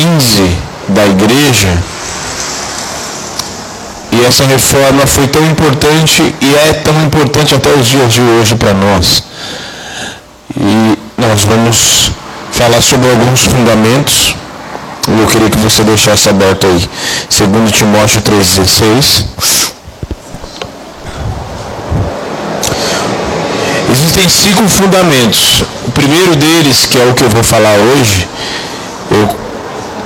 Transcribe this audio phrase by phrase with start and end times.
[0.00, 0.56] 15
[0.88, 1.68] da igreja.
[4.12, 8.54] E essa reforma foi tão importante e é tão importante até os dias de hoje
[8.54, 9.22] para nós.
[10.56, 12.10] E nós vamos
[12.50, 14.34] falar sobre alguns fundamentos.
[15.06, 16.88] Eu queria que você deixasse aberto aí.
[17.46, 19.24] 2 Timóteo 3,16.
[23.92, 25.62] Existem cinco fundamentos.
[25.86, 28.26] O primeiro deles, que é o que eu vou falar hoje,
[29.10, 29.49] eu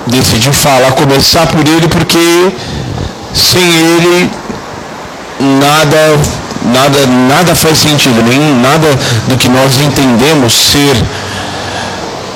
[0.07, 2.53] decidi falar, começar por ele porque
[3.35, 4.31] sem ele
[5.61, 6.19] nada
[6.65, 8.89] nada nada faz sentido, nem nada
[9.29, 10.97] do que nós entendemos ser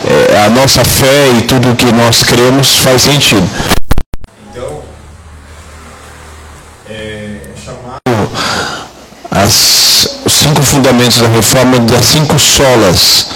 [0.07, 3.49] é, a nossa fé e tudo o que nós cremos faz sentido.
[4.51, 4.81] Então,
[6.91, 8.31] é chamado
[9.31, 13.27] as, os cinco fundamentos da reforma das cinco solas.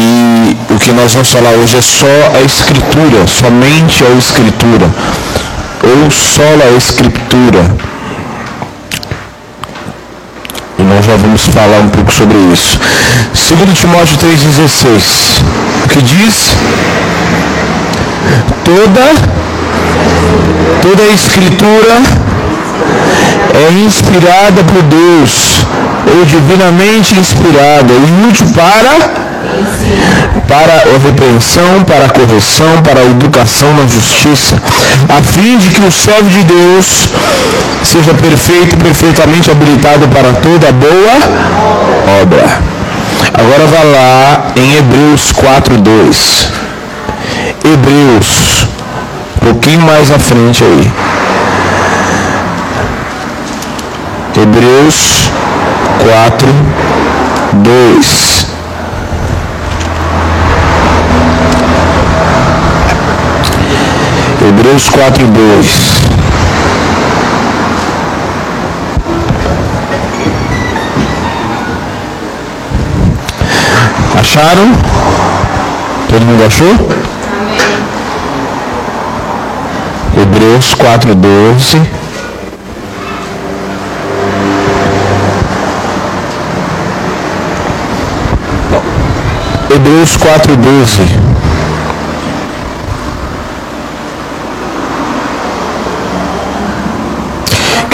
[0.00, 4.88] E o que nós vamos falar hoje é só a escritura, somente a escritura,
[5.82, 7.64] ou só a escritura.
[10.78, 12.78] E nós já vamos falar um pouco sobre isso.
[13.56, 15.42] 2 Timóteo 3,16.
[15.84, 16.52] O que diz?
[18.64, 19.14] Toda,
[20.80, 22.02] toda a escritura
[23.52, 25.66] é inspirada por Deus,
[26.16, 29.27] ou divinamente inspirada, e útil para
[30.46, 34.56] para a repreensão, para a correção, para a educação na justiça,
[35.08, 37.08] a fim de que o servo de Deus
[37.82, 42.60] seja perfeito, perfeitamente habilitado para toda boa obra.
[43.34, 46.48] Agora vá lá em Hebreus 4:2.
[47.64, 48.66] Hebreus,
[49.36, 50.90] um pouquinho mais à frente aí.
[54.40, 55.28] Hebreus
[55.98, 56.48] 4,
[57.54, 58.37] 2.
[64.48, 66.00] Hebreus 4, 2.
[74.18, 74.72] Acharam?
[76.08, 76.74] Todo mundo achou?
[80.18, 81.82] Hebreus 4, 12.
[89.70, 91.47] Hebreus 4, 12.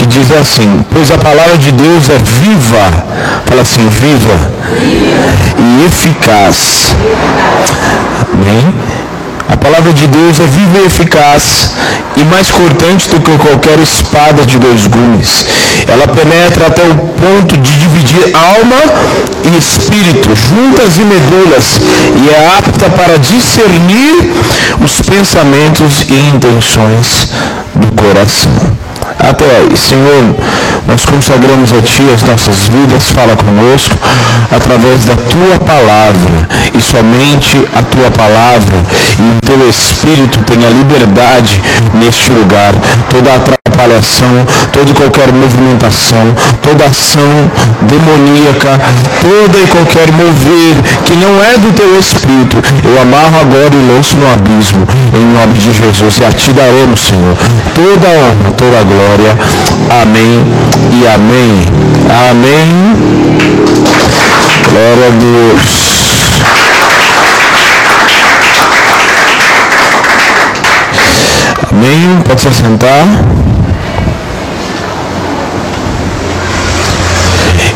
[0.07, 3.05] Diz assim, pois a palavra de Deus é viva,
[3.47, 4.53] fala assim, viva
[5.59, 6.95] e eficaz.
[8.33, 8.75] Amém?
[9.49, 11.71] A palavra de Deus é viva e eficaz
[12.17, 15.47] e mais cortante do que qualquer espada de dois gumes.
[15.87, 18.77] Ela penetra até o ponto de dividir alma
[19.45, 21.81] e espírito, juntas e medulas,
[22.23, 24.33] e é apta para discernir
[24.83, 27.29] os pensamentos e intenções
[27.75, 28.84] do coração
[29.19, 29.77] até aí.
[29.77, 30.35] Senhor,
[30.87, 33.97] nós consagramos a Ti as nossas vidas, fala conosco
[34.51, 38.77] através da Tua palavra e somente a Tua palavra
[39.19, 41.61] e o Teu Espírito tenha liberdade
[41.95, 42.75] neste lugar.
[43.11, 43.64] Toda a
[44.73, 47.51] toda e qualquer movimentação, toda ação
[47.83, 48.81] demoníaca,
[49.21, 50.75] toda e qualquer mover
[51.05, 55.55] que não é do teu espírito, eu amarro agora e lanço no abismo, em nome
[55.55, 56.19] de Jesus.
[56.19, 57.37] E a ti daremos, Senhor,
[57.75, 59.37] toda a honra, toda a glória.
[60.03, 60.45] Amém
[60.93, 61.67] e amém.
[62.31, 63.05] Amém.
[64.71, 65.85] Glória a Deus.
[71.71, 72.23] Amém.
[72.27, 73.44] Pode se sentar.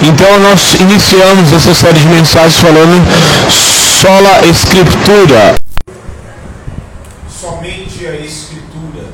[0.02, 3.04] Então nós iniciamos essa série de mensagens falando
[4.00, 5.56] sola escritura.
[7.28, 9.04] Somente a escritura.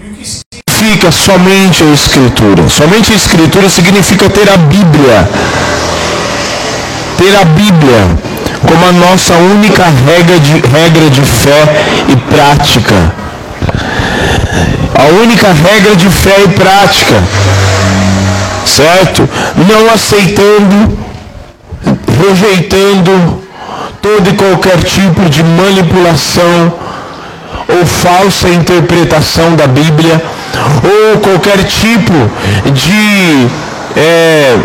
[0.00, 2.68] E o que significa somente a escritura?
[2.70, 5.28] Somente a escritura significa ter a Bíblia.
[7.18, 8.32] Ter a Bíblia
[8.66, 13.12] como a nossa única regra de, regra de fé e prática.
[14.94, 17.22] A única regra de fé e prática
[18.82, 19.28] certo?
[19.68, 20.98] Não aceitando,
[22.20, 23.42] rejeitando
[24.00, 26.72] todo e qualquer tipo de manipulação
[27.68, 30.20] ou falsa interpretação da Bíblia,
[30.84, 32.12] ou qualquer tipo
[32.72, 33.46] de
[33.96, 34.58] é,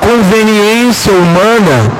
[0.00, 1.92] conveniência humana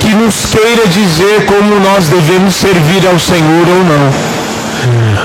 [0.00, 5.15] que nos queira dizer como nós devemos servir ao Senhor ou não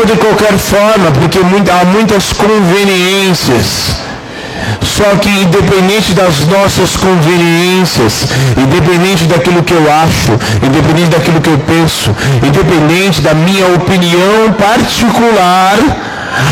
[0.00, 3.96] toda e qualquer forma, porque há muitas conveniências
[4.80, 8.26] Só que independente das nossas conveniências,
[8.56, 10.32] independente daquilo que eu acho,
[10.64, 12.14] independente daquilo que eu penso,
[12.46, 15.76] independente da minha opinião particular,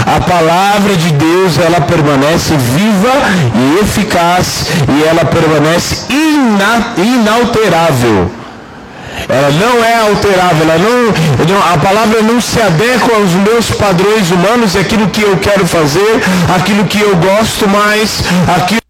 [0.06, 3.12] a palavra de Deus ela permanece viva
[3.54, 8.37] e eficaz e ela permanece ina, inalterável.
[9.28, 14.76] Ela não é alterável, ela não, a palavra não se adequa aos meus padrões humanos,
[14.76, 16.20] aquilo que eu quero fazer,
[16.54, 18.22] aquilo que eu gosto mais,
[18.56, 18.80] aquilo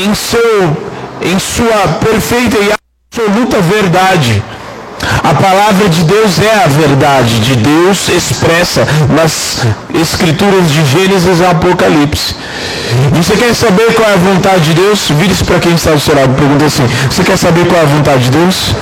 [0.00, 0.76] em, seu,
[1.22, 2.70] em sua perfeita e
[3.10, 4.42] absoluta verdade.
[5.24, 8.86] A palavra de Deus é a verdade de Deus expressa
[9.16, 9.64] nas
[9.94, 12.34] escrituras de Gênesis e Apocalipse.
[13.14, 15.10] Você quer saber qual é a vontade de Deus?
[15.10, 16.34] Vire-se para quem está do seu lado.
[16.34, 18.74] Pergunta assim: Você quer saber qual é a vontade de Deus?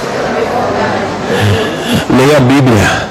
[2.11, 3.08] Leia a Bíblia.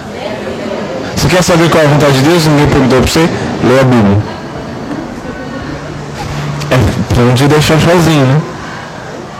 [1.16, 2.46] Você quer saber qual é a vontade de Deus?
[2.46, 3.30] Ninguém perguntou para você?
[3.64, 4.37] Leia a Bíblia.
[7.18, 8.42] É, para não te deixar sozinho, né?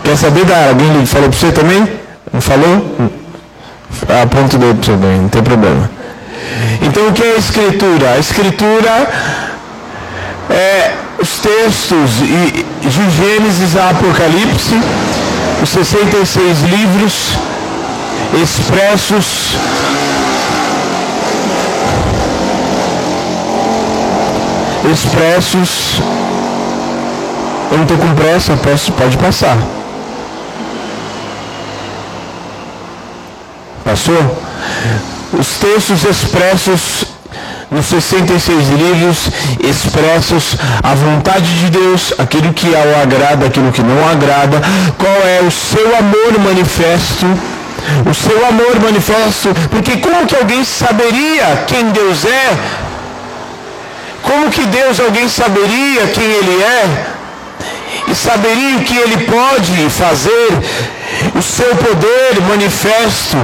[0.02, 1.88] Quer saber da alguém falou para você também?
[2.32, 2.96] Não falou?
[4.22, 5.88] Aponta o dedo para você também, não tem problema.
[6.82, 8.10] Então o que é a escritura?
[8.14, 9.10] A escritura
[10.50, 12.10] é os textos
[12.80, 14.80] de Gênesis a Apocalipse,
[15.62, 17.32] os 66 livros
[18.42, 19.56] expressos
[24.92, 26.00] expressos
[27.70, 29.56] eu não estou com pressa, posso, pode passar.
[33.84, 34.42] Passou?
[35.32, 37.04] Os textos expressos
[37.70, 39.30] nos 66 livros
[39.62, 44.62] expressos a vontade de Deus, aquilo que ao agrada, aquilo que não agrada,
[44.96, 47.26] qual é o seu amor manifesto,
[48.08, 52.56] o seu amor manifesto, porque como que alguém saberia quem Deus é?
[54.22, 57.07] Como que Deus alguém saberia quem Ele é?
[58.10, 60.48] E saberia o que ele pode fazer,
[61.34, 63.36] o seu poder manifesto,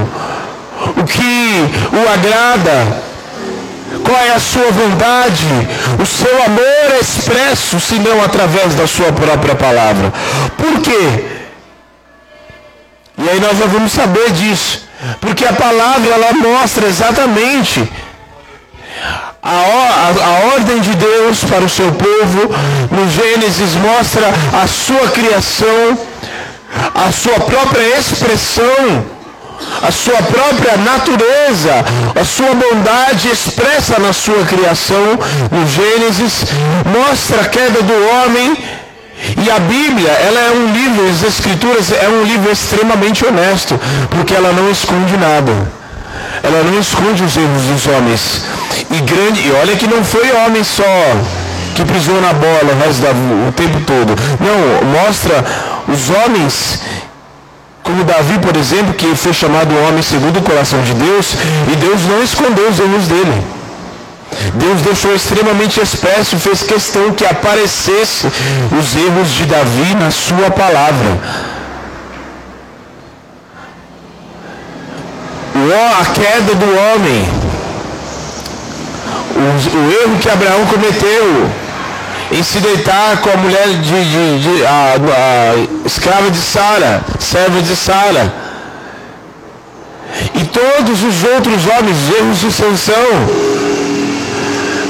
[0.97, 3.03] o que o agrada,
[4.03, 5.45] qual é a sua vontade,
[6.01, 10.11] o seu amor é expresso, se não através da sua própria palavra.
[10.57, 11.25] Por quê?
[13.17, 14.85] E aí nós já vamos saber disso.
[15.19, 17.87] Porque a palavra ela mostra exatamente
[19.45, 22.49] a, a, a, ordem de Deus para o seu povo
[22.89, 24.27] no Gênesis mostra
[24.59, 25.99] a sua criação,
[26.95, 29.05] a sua própria expressão,
[29.83, 31.73] a sua própria natureza,
[32.19, 35.19] a sua bondade expressa na sua criação
[35.51, 36.45] no Gênesis,
[36.85, 38.57] mostra a queda do homem
[39.45, 44.33] e a Bíblia, ela é um livro, as Escrituras é um livro extremamente honesto, porque
[44.33, 45.74] ela não esconde nada.
[46.45, 48.45] Ela não esconde os erros dos homens.
[48.91, 50.83] E grande, e olha que não foi homem só
[51.75, 54.15] que pisou na bola o, resto da, o tempo todo.
[54.39, 55.43] Não, mostra
[55.87, 56.79] os homens
[57.83, 61.35] como Davi, por exemplo, que foi chamado homem segundo o coração de Deus,
[61.71, 63.43] e Deus não escondeu os erros dele.
[64.55, 71.54] Deus deixou extremamente expresso, fez questão que aparecesse os erros de Davi na sua palavra.
[75.73, 77.29] A queda do homem,
[79.35, 81.49] o, o erro que Abraão cometeu,
[82.31, 87.61] em se deitar com a mulher de, de, de a, a, escrava de Sara, serva
[87.61, 88.33] de Sara.
[90.33, 92.95] E todos os outros homens, erros de Sansão.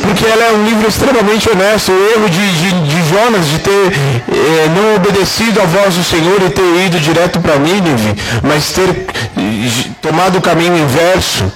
[0.02, 1.92] Porque ela é um livro extremamente honesto.
[1.92, 2.72] O erro de, de,
[3.08, 7.58] Jonas de ter eh, não obedecido à voz do Senhor e ter ido direto para
[7.58, 11.52] Nínive, mas ter eh, tomado o caminho inverso.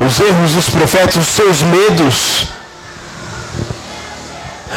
[0.00, 2.46] Os erros dos profetas, os seus medos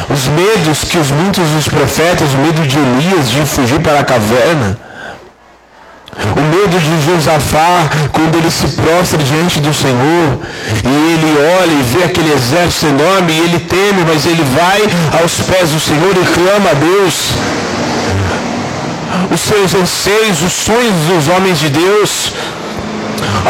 [0.09, 4.03] os medos que os muitos dos profetas, o medo de Elias de fugir para a
[4.03, 4.77] caverna,
[6.35, 10.39] o medo de Josafá quando ele se prostra diante do Senhor
[10.83, 14.81] e ele olha e vê aquele exército enorme e ele teme, mas ele vai
[15.21, 17.31] aos pés do Senhor e clama a Deus.
[19.31, 22.31] Os seus anseios, os sonhos dos homens de Deus,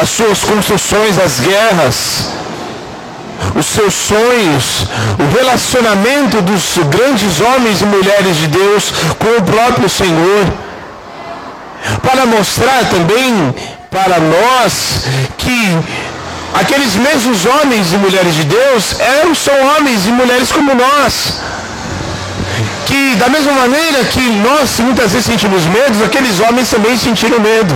[0.02, 2.30] as suas construções, as guerras,
[3.56, 4.88] os seus sonhos,
[5.20, 10.67] o relacionamento dos grandes homens e mulheres de Deus com o próprio Senhor.
[12.02, 13.54] Para mostrar também
[13.90, 15.06] para nós
[15.38, 15.78] que
[16.54, 21.34] aqueles mesmos homens e mulheres de Deus eram, são homens e mulheres como nós
[22.88, 27.76] que da mesma maneira que nós muitas vezes sentimos medo, aqueles homens também sentiram medo.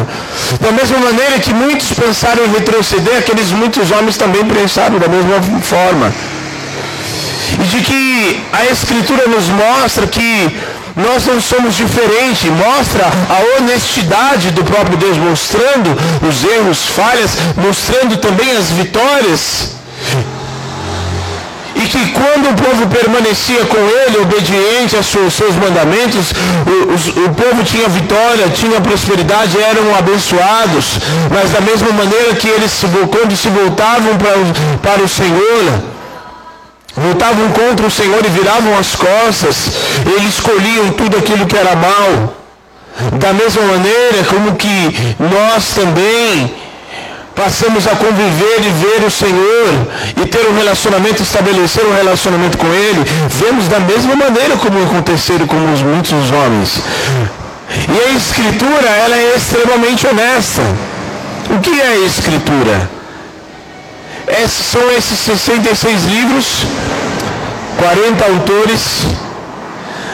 [0.59, 5.37] Da mesma maneira que muitos pensaram em retroceder, aqueles muitos homens também pensaram da mesma
[5.61, 6.13] forma.
[7.59, 10.55] E de que a Escritura nos mostra que
[10.95, 15.89] nós não somos diferentes, mostra a honestidade do próprio Deus, mostrando
[16.27, 19.75] os erros, falhas, mostrando também as vitórias.
[21.73, 26.31] E que quando o povo permanecia com ele, obediente aos seus mandamentos,
[26.67, 30.99] o, o, povo tinha vitória, tinha prosperidade, eram abençoados,
[31.31, 34.35] mas da mesma maneira que eles, quando se voltavam para,
[34.81, 35.90] para o Senhor,
[36.95, 39.71] voltavam contra o Senhor e viravam as costas,
[40.05, 42.37] eles escolhiam tudo aquilo que era mal.
[43.13, 46.53] Da mesma maneira como que nós também
[47.35, 49.87] passamos a conviver e ver o Senhor
[50.21, 55.47] e ter um relacionamento, estabelecer um relacionamento com Ele, vemos da mesma maneira como aconteceram
[55.47, 56.81] com os muitos homens.
[57.87, 60.61] E a Escritura, ela é extremamente honesta.
[61.49, 63.00] O que é a Escritura?
[64.27, 66.65] É, são esses 66 livros,
[67.77, 69.05] 40 autores.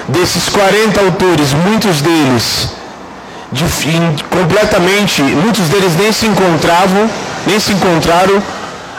[0.09, 2.69] Desses 40 autores, muitos deles
[3.51, 3.63] de,
[4.29, 7.09] completamente, muitos deles nem se encontravam,
[7.45, 8.41] nem se encontraram,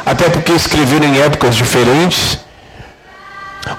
[0.05, 2.39] até porque escreveram em épocas diferentes.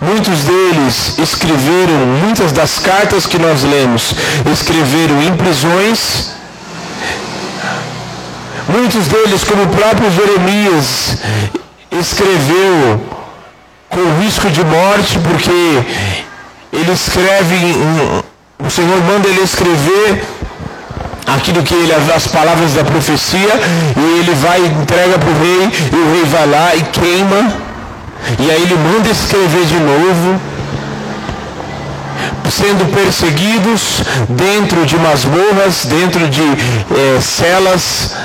[0.02, 4.14] Muitos deles escreveram, muitas das cartas que nós lemos,
[4.52, 6.32] escreveram em prisões.
[8.72, 11.18] Muitos deles, como o próprio Jeremias,
[11.92, 13.02] escreveu
[13.90, 15.84] com risco de morte, porque
[16.72, 17.56] ele escreve,
[18.64, 20.24] o Senhor manda ele escrever
[21.26, 23.60] aquilo que ele, as palavras da profecia,
[23.98, 27.52] e ele vai, entrega para o rei, e o rei vai lá e queima,
[28.38, 30.40] e aí ele manda escrever de novo,
[32.52, 38.16] sendo perseguidos dentro de masmorras, dentro de é, celas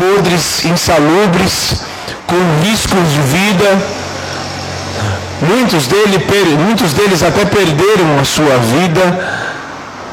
[0.00, 1.82] podres, insalubres,
[2.26, 4.00] com riscos de vida.
[5.42, 6.18] Muitos, dele,
[6.58, 9.40] muitos deles até perderam a sua vida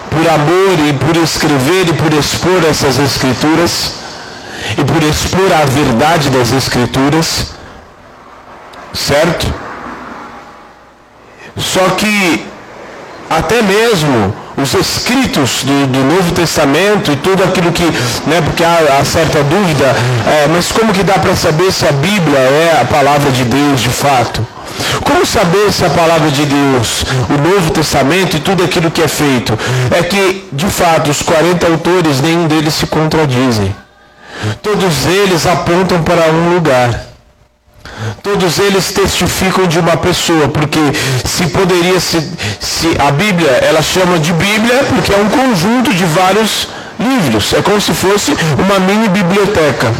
[0.10, 3.94] por amor e por escrever e por expor essas escrituras
[4.77, 7.53] e por expor a verdade das escrituras,
[8.94, 9.53] certo?
[11.58, 12.46] Só que
[13.29, 17.84] até mesmo os escritos do, do, Novo Testamento e tudo aquilo que,
[18.26, 19.86] né, porque há, há certa dúvida,
[20.26, 23.82] é, mas como que dá para saber se a Bíblia é a palavra de Deus
[23.82, 24.46] de fato?
[25.04, 29.08] Como saber se a palavra de Deus, o Novo Testamento e tudo aquilo que é
[29.08, 29.58] feito?
[29.92, 33.74] É que, de fato, os 40 autores, nenhum deles se contradizem.
[34.62, 37.07] Todos eles apontam para um lugar.
[38.22, 40.80] Todos eles testificam de uma pessoa, porque
[41.25, 42.22] se poderia se,
[42.60, 46.68] se a Bíblia, ela chama de Bíblia porque é um conjunto de vários
[47.00, 47.54] livros.
[47.54, 49.92] É como se fosse uma mini biblioteca.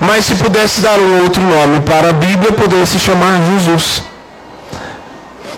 [0.00, 4.02] Mas se pudesse dar um outro nome para a Bíblia, poderia se chamar Jesus.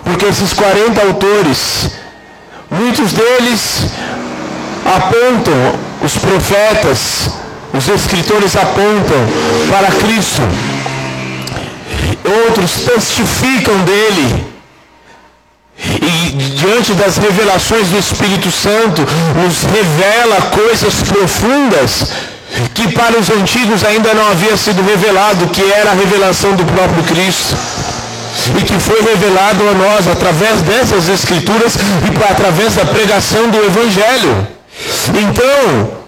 [0.03, 1.89] Porque esses 40 autores,
[2.69, 3.85] muitos deles
[4.85, 7.29] apontam, os profetas,
[7.73, 9.27] os escritores apontam
[9.69, 10.41] para Cristo.
[12.47, 14.51] Outros testificam dele.
[15.77, 19.01] E diante das revelações do Espírito Santo,
[19.35, 22.07] nos revela coisas profundas
[22.73, 27.03] que para os antigos ainda não havia sido revelado, que era a revelação do próprio
[27.03, 27.55] Cristo.
[28.57, 34.47] E que foi revelado a nós através dessas escrituras e através da pregação do Evangelho.
[35.09, 36.00] Então,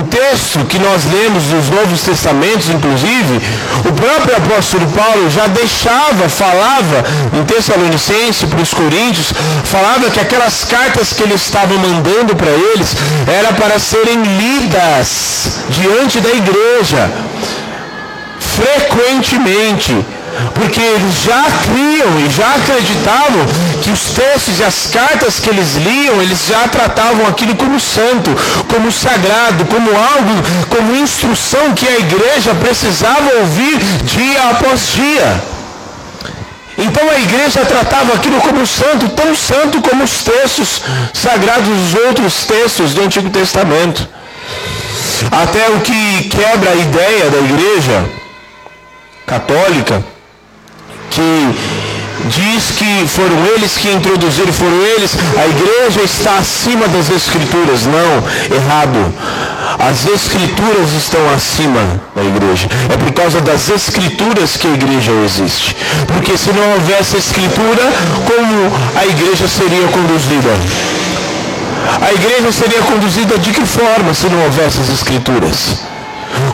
[0.00, 3.40] o texto que nós lemos dos Novos Testamentos, inclusive,
[3.88, 7.04] o próprio apóstolo Paulo já deixava, falava
[7.38, 9.32] em Tessalonicense para os Coríntios,
[9.64, 16.20] falava que aquelas cartas que ele estava mandando para eles era para serem lidas diante
[16.20, 17.10] da igreja
[18.40, 19.94] frequentemente
[20.54, 23.44] porque eles já criam e já acreditavam
[23.82, 28.30] que os textos e as cartas que eles liam, eles já tratavam aquilo como santo,
[28.68, 35.42] como sagrado, como algo, como instrução que a igreja precisava ouvir dia após dia.
[36.78, 40.80] Então a igreja tratava aquilo como santo, tão santo como os textos
[41.12, 44.08] sagrados, os outros textos do Antigo Testamento.
[45.30, 48.04] Até o que quebra a ideia da igreja
[49.26, 50.02] católica,
[51.10, 51.54] que
[52.28, 57.86] diz que foram eles que introduziram, foram eles, a igreja está acima das escrituras.
[57.86, 59.14] Não, errado.
[59.78, 62.68] As escrituras estão acima da igreja.
[62.92, 65.76] É por causa das escrituras que a igreja existe.
[66.06, 67.82] Porque se não houvesse escritura,
[68.26, 70.50] como a igreja seria conduzida?
[72.02, 75.78] A igreja seria conduzida de que forma se não houvesse as escrituras?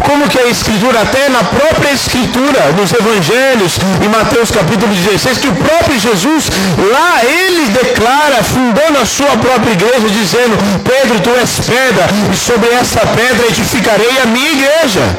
[0.05, 5.49] Como que a Escritura, até na própria Escritura, nos Evangelhos, em Mateus capítulo 16, que
[5.49, 6.51] o próprio Jesus,
[6.91, 12.71] lá ele declara, fundando a sua própria igreja, dizendo, Pedro, tu és pedra, e sobre
[12.71, 15.19] essa pedra edificarei a minha igreja.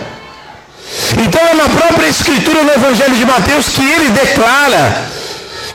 [1.23, 5.05] Então é na própria Escritura, no Evangelho de Mateus, que ele declara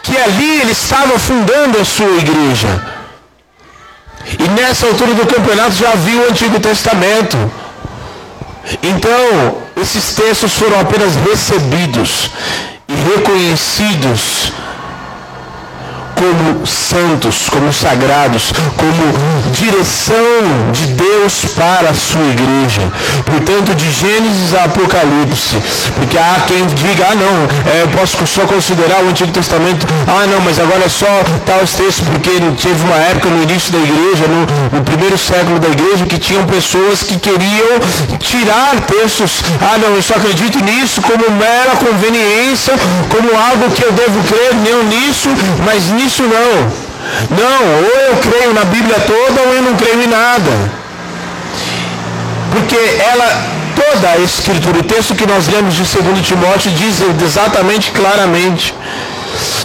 [0.03, 2.83] que ali ele estava fundando a sua igreja.
[4.39, 7.37] E nessa altura do campeonato já viu o Antigo Testamento.
[8.83, 12.31] Então, esses textos foram apenas recebidos
[12.89, 14.53] e reconhecidos
[16.23, 22.83] como santos, como sagrados, como direção de Deus para a sua igreja.
[23.27, 25.57] Portanto, de Gênesis a Apocalipse.
[25.97, 30.25] Porque há quem diga, ah não, é, eu posso só considerar o Antigo Testamento, ah
[30.29, 31.11] não, mas agora é só
[31.45, 32.31] tal texto, porque
[32.63, 36.45] teve uma época no início da igreja, no, no primeiro século da igreja, que tinham
[36.47, 37.81] pessoas que queriam
[38.21, 42.75] tirar textos, ah não, eu só acredito nisso como mera conveniência,
[43.11, 45.29] como algo que eu devo crer, não nisso,
[45.65, 46.83] mas nisso isso não.
[47.31, 50.51] Não, ou eu creio na Bíblia toda ou eu não creio em nada.
[52.53, 57.91] Porque ela, toda a escritura, o texto que nós lemos de 2 Timóteo diz exatamente
[57.93, 58.75] claramente.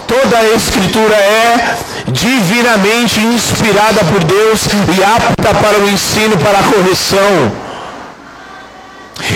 [0.08, 1.76] Toda a escritura é
[2.08, 4.62] divinamente inspirada por Deus
[4.98, 7.67] e apta para o ensino, para a correção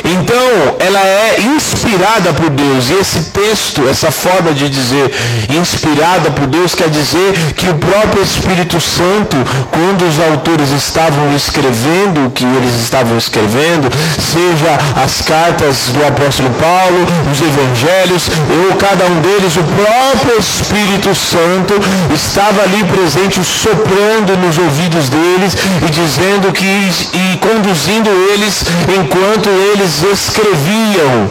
[0.04, 2.90] então, ela é inspirada por Deus.
[2.90, 5.12] E esse texto, essa forma de dizer
[5.50, 9.38] inspirada por Deus, quer dizer que o próprio Espírito Santo,
[9.72, 16.50] quando os autores estavam escrevendo o que eles estavam escrevendo, seja as cartas do apóstolo
[16.52, 18.30] Paulo, os evangelhos,
[18.70, 21.74] ou cada um deles, o próprio Espírito Santo
[22.14, 26.72] estava ali presente, soprando nos ouvidos deles e dizendo que
[27.14, 31.30] e conduzindo eles enquanto eles eles escreviam.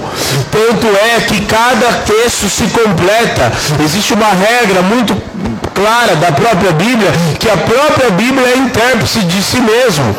[0.51, 3.53] Tanto é que cada texto se completa.
[3.85, 5.15] Existe uma regra muito
[5.75, 10.15] clara da própria Bíblia, que a própria Bíblia é intérprete de si mesmo.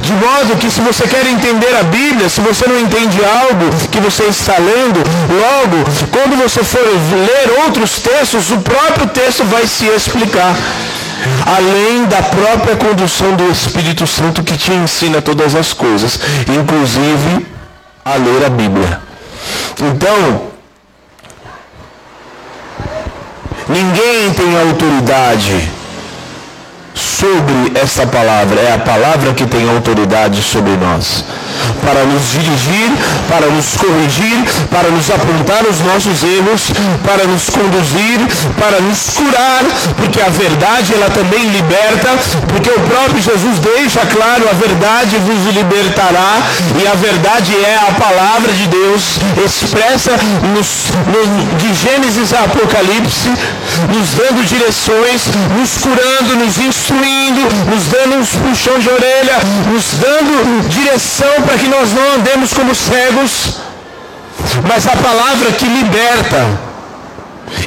[0.00, 4.00] De modo que se você quer entender a Bíblia, se você não entende algo que
[4.00, 9.86] você está lendo, logo, quando você for ler outros textos, o próprio texto vai se
[9.86, 10.56] explicar
[11.46, 17.51] além da própria condução do Espírito Santo que te ensina todas as coisas, inclusive
[18.04, 19.00] a ler a Bíblia.
[19.80, 20.42] Então,
[23.68, 25.70] ninguém tem autoridade
[26.94, 28.60] sobre essa palavra.
[28.60, 31.24] É a palavra que tem autoridade sobre nós.
[31.84, 32.90] Para nos dirigir,
[33.28, 34.38] para nos corrigir,
[34.70, 36.70] para nos apontar os nossos erros,
[37.04, 38.18] para nos conduzir,
[38.58, 39.64] para nos curar,
[39.96, 42.10] porque a verdade ela também liberta,
[42.48, 46.42] porque o próprio Jesus deixa claro, a verdade vos libertará,
[46.80, 50.12] e a verdade é a palavra de Deus expressa
[50.54, 50.92] nos,
[51.58, 53.28] de Gênesis a Apocalipse,
[53.88, 55.22] nos dando direções,
[55.58, 59.38] nos curando, nos instruindo, nos dando uns puxão de orelha,
[59.72, 63.58] nos dando direção para que nós não andemos como cegos,
[64.68, 66.72] mas a palavra que liberta.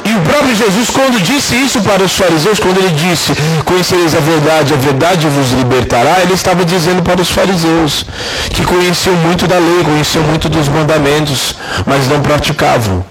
[0.04, 3.32] E o próprio Jesus, quando disse isso para os fariseus, quando ele disse,
[3.64, 8.04] conhecereis a verdade, a verdade vos libertará, ele estava dizendo para os fariseus,
[8.50, 11.54] que conheciam muito da lei, conheciam muito dos mandamentos,
[11.86, 13.04] mas não praticavam.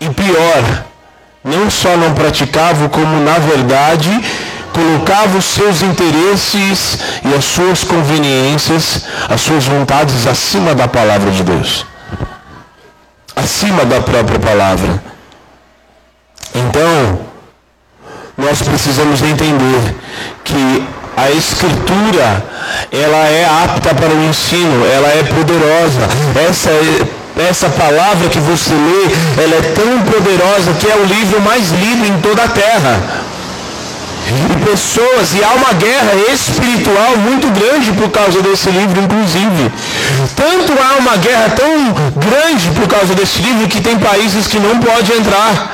[0.00, 0.84] E pior,
[1.42, 4.10] não só não praticava, como na verdade
[4.74, 11.42] colocava os seus interesses e as suas conveniências, as suas vontades acima da palavra de
[11.42, 11.86] Deus.
[13.36, 15.02] Acima da própria palavra.
[16.54, 17.20] Então,
[18.36, 19.94] nós precisamos entender
[20.42, 20.84] que
[21.16, 22.44] a escritura,
[22.90, 26.00] ela é apta para o ensino, ela é poderosa.
[26.48, 31.40] Essa é essa palavra que você lê, ela é tão poderosa que é o livro
[31.40, 33.00] mais lido em toda a terra.
[34.26, 39.70] E pessoas, e há uma guerra espiritual muito grande por causa desse livro, inclusive.
[40.34, 44.78] Tanto há uma guerra tão grande por causa desse livro que tem países que não
[44.78, 45.73] pode entrar.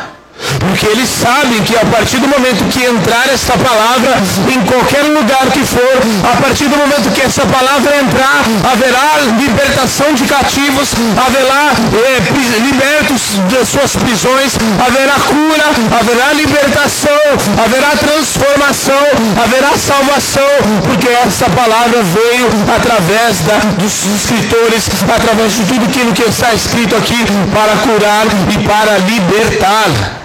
[0.61, 4.13] Porque eles sabem que a partir do momento que entrar essa palavra
[4.53, 10.13] em qualquer lugar que for, a partir do momento que essa palavra entrar, haverá libertação
[10.13, 14.53] de cativos, haverá é, libertos de suas prisões,
[14.85, 15.67] haverá cura,
[15.99, 17.21] haverá libertação,
[17.65, 19.05] haverá transformação,
[19.43, 20.53] haverá salvação,
[20.87, 26.95] porque essa palavra veio através da, dos escritores, através de tudo aquilo que está escrito
[26.97, 30.20] aqui para curar e para libertar.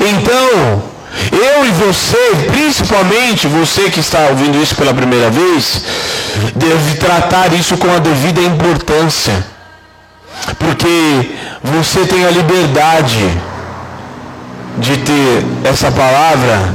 [0.00, 0.82] Então,
[1.30, 5.82] eu e você, principalmente você que está ouvindo isso pela primeira vez,
[6.54, 9.44] deve tratar isso com a devida importância.
[10.58, 11.30] Porque
[11.62, 13.28] você tem a liberdade
[14.78, 16.72] de ter essa palavra,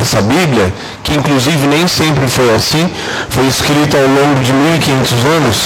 [0.00, 2.88] essa Bíblia, que inclusive nem sempre foi assim,
[3.28, 5.56] foi escrita ao longo de 1500 anos.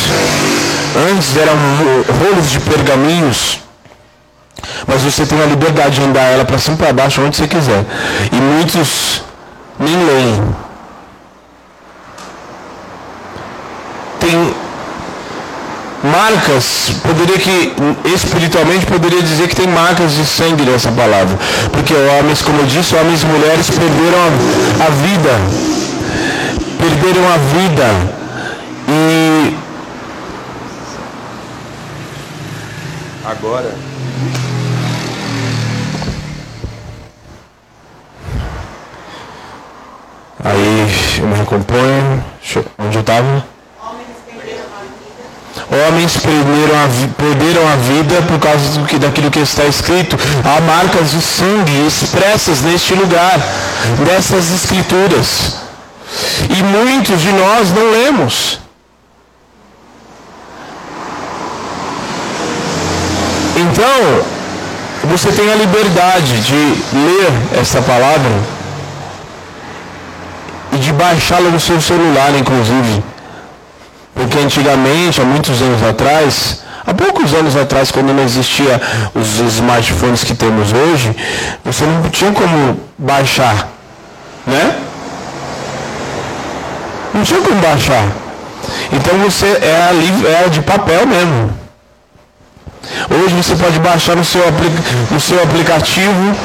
[1.13, 1.55] Antes eram
[2.19, 3.64] rolos de pergaminhos
[4.87, 7.47] mas você tem a liberdade de andar ela para cima e para baixo onde você
[7.47, 7.85] quiser.
[8.33, 9.23] E muitos
[9.79, 10.55] nem leem.
[14.21, 14.55] Tem
[16.05, 17.73] marcas, poderia que
[18.15, 21.37] espiritualmente poderia dizer que tem marcas de sangue nessa palavra.
[21.73, 25.31] Porque homens, como eu disse, homens e mulheres perderam a, a vida.
[26.79, 28.15] Perderam a vida.
[28.87, 29.57] E
[33.25, 33.75] agora
[40.45, 42.23] Aí eu me recomponho.
[42.79, 43.45] Onde eu estava?
[45.73, 50.17] Homens perderam a, perderam a vida por causa do que, daquilo que está escrito.
[50.45, 53.39] Há marcas de sangue expressas neste lugar,
[54.07, 55.57] dessas escrituras.
[56.51, 58.61] E muitos de nós não lemos.
[63.57, 64.25] Então,
[65.05, 68.54] você tem a liberdade de ler essa palavra
[70.75, 73.03] e de baixá-la no seu celular, inclusive.
[74.15, 78.81] Porque antigamente, há muitos anos atrás, há poucos anos atrás, quando não existia
[79.15, 81.15] os smartphones que temos hoje,
[81.65, 83.69] você não tinha como baixar,
[84.47, 84.77] né?
[87.13, 88.07] Não tinha como baixar.
[88.93, 91.65] Então você é, é de papel mesmo.
[93.11, 94.43] Hoje você pode baixar no seu,
[95.11, 96.37] no seu aplicativo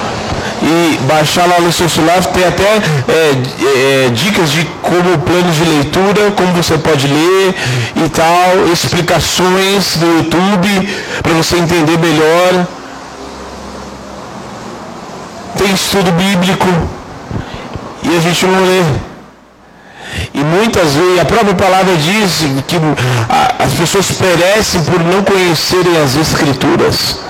[0.61, 2.63] e baixar lá no seu celular, tem até
[3.07, 7.55] é, é, dicas de como planos de leitura, como você pode ler
[7.95, 10.89] e tal, explicações do YouTube
[11.23, 12.67] para você entender melhor.
[15.57, 16.67] Tem estudo bíblico
[18.03, 18.83] e a gente não lê.
[20.33, 22.75] E muitas vezes a própria palavra diz que
[23.59, 27.28] as pessoas perecem por não conhecerem as escrituras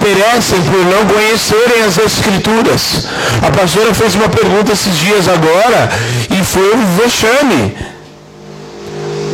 [0.00, 3.06] perecem por não conhecerem as Escrituras.
[3.46, 5.90] A pastora fez uma pergunta esses dias agora
[6.30, 7.76] e foi um vexame.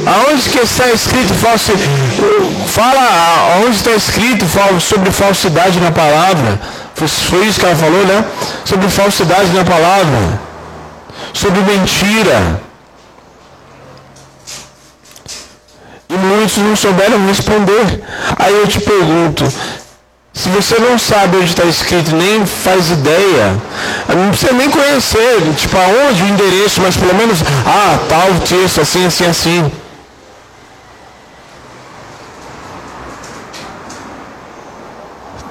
[0.07, 1.89] Aonde que está escrito falsidade?
[2.67, 4.45] Fala aonde está escrito
[4.81, 6.61] sobre falsidade na palavra.
[6.95, 8.25] Foi isso que ela falou, né?
[8.65, 10.41] Sobre falsidade na palavra.
[11.33, 12.61] Sobre mentira.
[16.09, 18.05] E muitos não souberam responder.
[18.39, 19.51] Aí eu te pergunto,
[20.35, 23.57] se você não sabe onde está escrito, nem faz ideia,
[24.09, 29.07] não precisa nem conhecer, tipo, aonde o endereço, mas pelo menos, ah, tal texto, assim,
[29.07, 29.73] assim, assim.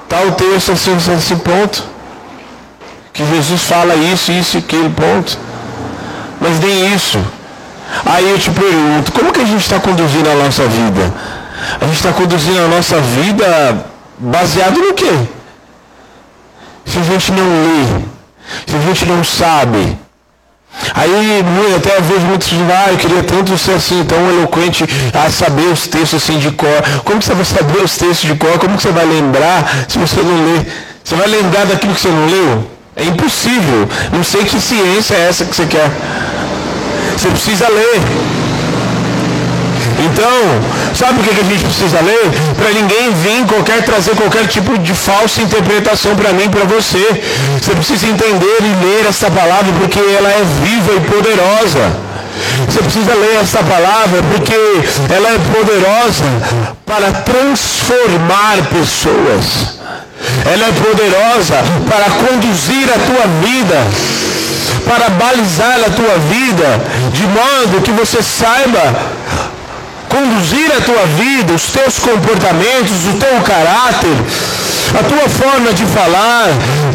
[0.06, 1.82] Tal texto, assim, assim, assim, ponto.
[3.14, 5.38] Que Jesus fala isso, isso e aquilo, ponto.
[6.38, 7.18] Mas nem isso.
[8.04, 11.14] Aí eu te pergunto, como que a gente está conduzindo a nossa vida?
[11.80, 15.12] A gente está conduzindo a nossa vida Baseado no quê?
[16.86, 18.04] Se a gente não lê,
[18.66, 19.98] se a gente não sabe.
[20.94, 21.44] Aí
[21.76, 25.86] até vejo muitos dizendo, ah, eu queria tanto ser assim, tão eloquente, a saber os
[25.86, 26.82] textos assim de cor.
[27.04, 28.58] Como você vai saber os textos de cor?
[28.58, 30.66] Como você vai lembrar se você não lê?
[31.02, 32.70] Você vai lembrar daquilo que você não leu?
[32.96, 33.88] É impossível.
[34.12, 35.90] Não sei que ciência é essa que você quer.
[37.16, 38.00] Você precisa ler.
[40.04, 42.30] Então, sabe o que a gente precisa ler?
[42.56, 47.22] Para ninguém vir qualquer trazer qualquer tipo de falsa interpretação para mim, para você.
[47.60, 52.14] Você precisa entender e ler essa palavra porque ela é viva e poderosa.
[52.68, 54.54] Você precisa ler essa palavra porque
[55.14, 56.24] ela é poderosa
[56.84, 59.78] para transformar pessoas.
[60.44, 61.56] Ela é poderosa
[61.88, 63.86] para conduzir a tua vida,
[64.86, 66.80] para balizar a tua vida,
[67.12, 69.14] de modo que você saiba
[70.14, 74.16] conduzir a tua vida, os teus comportamentos, o teu caráter,
[74.98, 76.46] a tua forma de falar,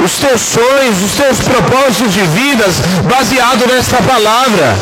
[0.04, 4.78] os teus sonhos, os teus propósitos de vidas, baseado nesta palavra.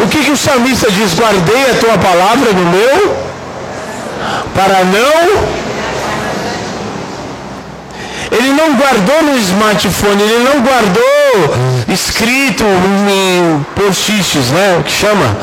[0.00, 1.12] O que, que o salmista diz?
[1.14, 3.16] Guardei a tua palavra no meu,
[4.54, 5.57] para não
[8.30, 14.78] ele não guardou no smartphone, ele não guardou escrito em post-its, né?
[14.80, 15.36] O que chama?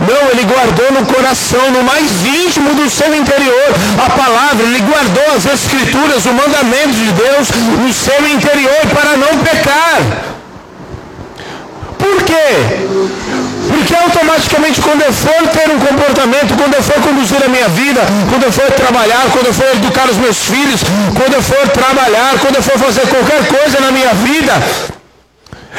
[0.00, 5.36] Não, ele guardou no coração, no mais íntimo do seu interior, a palavra, ele guardou
[5.36, 10.00] as escrituras, o mandamento de Deus no seu interior para não pecar.
[11.98, 13.51] Por quê?
[13.82, 18.00] Porque automaticamente quando eu for ter um comportamento, quando eu for conduzir a minha vida,
[18.30, 20.82] quando eu for trabalhar, quando eu for educar os meus filhos,
[21.18, 24.52] quando eu for trabalhar, quando eu for fazer qualquer coisa na minha vida,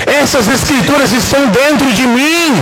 [0.05, 2.61] essas escrituras estão dentro de mim.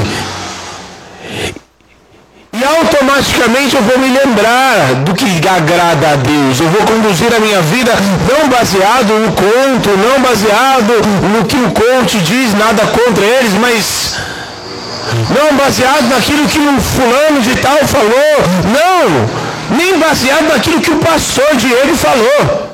[2.53, 6.59] E automaticamente eu vou me lembrar do que agrada a Deus.
[6.59, 7.93] Eu vou conduzir a minha vida
[8.29, 10.93] não baseado no conto, não baseado
[11.33, 14.21] no que o conte diz, nada contra eles, mas
[15.29, 18.35] não baseado naquilo que o fulano de tal falou,
[18.77, 22.71] não, nem baseado naquilo que o pastor Diego falou.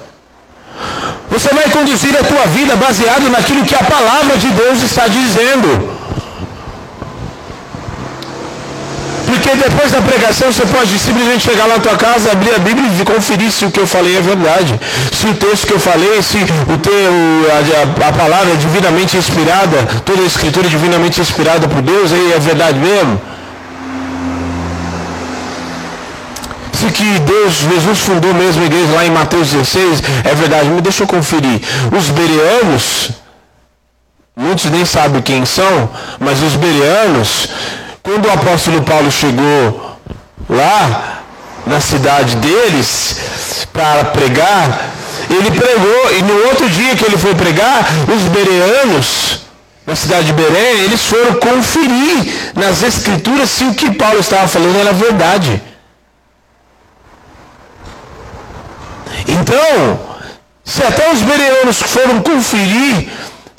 [1.30, 5.97] Você vai conduzir a tua vida baseado naquilo que a palavra de Deus está dizendo.
[9.48, 12.86] Porque depois da pregação você pode simplesmente chegar lá na tua casa, abrir a Bíblia
[13.00, 14.78] e conferir se o que eu falei é verdade.
[15.10, 16.92] Se o texto que eu falei, se o teu,
[18.04, 22.34] a, a, palavra é divinamente inspirada, toda a escritura é divinamente inspirada por Deus, aí
[22.34, 23.22] é verdade mesmo.
[26.74, 30.82] Se que Deus, Jesus fundou mesmo a igreja lá em Mateus 16, é verdade, mas
[30.82, 31.62] deixa eu conferir.
[31.98, 33.12] Os bereanos,
[34.36, 37.48] muitos nem sabem quem são, mas os bereanos
[38.08, 40.00] quando o apóstolo Paulo chegou
[40.50, 41.24] lá
[41.66, 44.92] na cidade deles para pregar,
[45.30, 49.42] ele pregou e no outro dia que ele foi pregar, os bereanos
[49.86, 54.80] na cidade de Berém, eles foram conferir nas escrituras se o que Paulo estava falando
[54.80, 55.62] era verdade.
[59.28, 60.00] Então,
[60.64, 63.10] se até os bereanos foram conferir,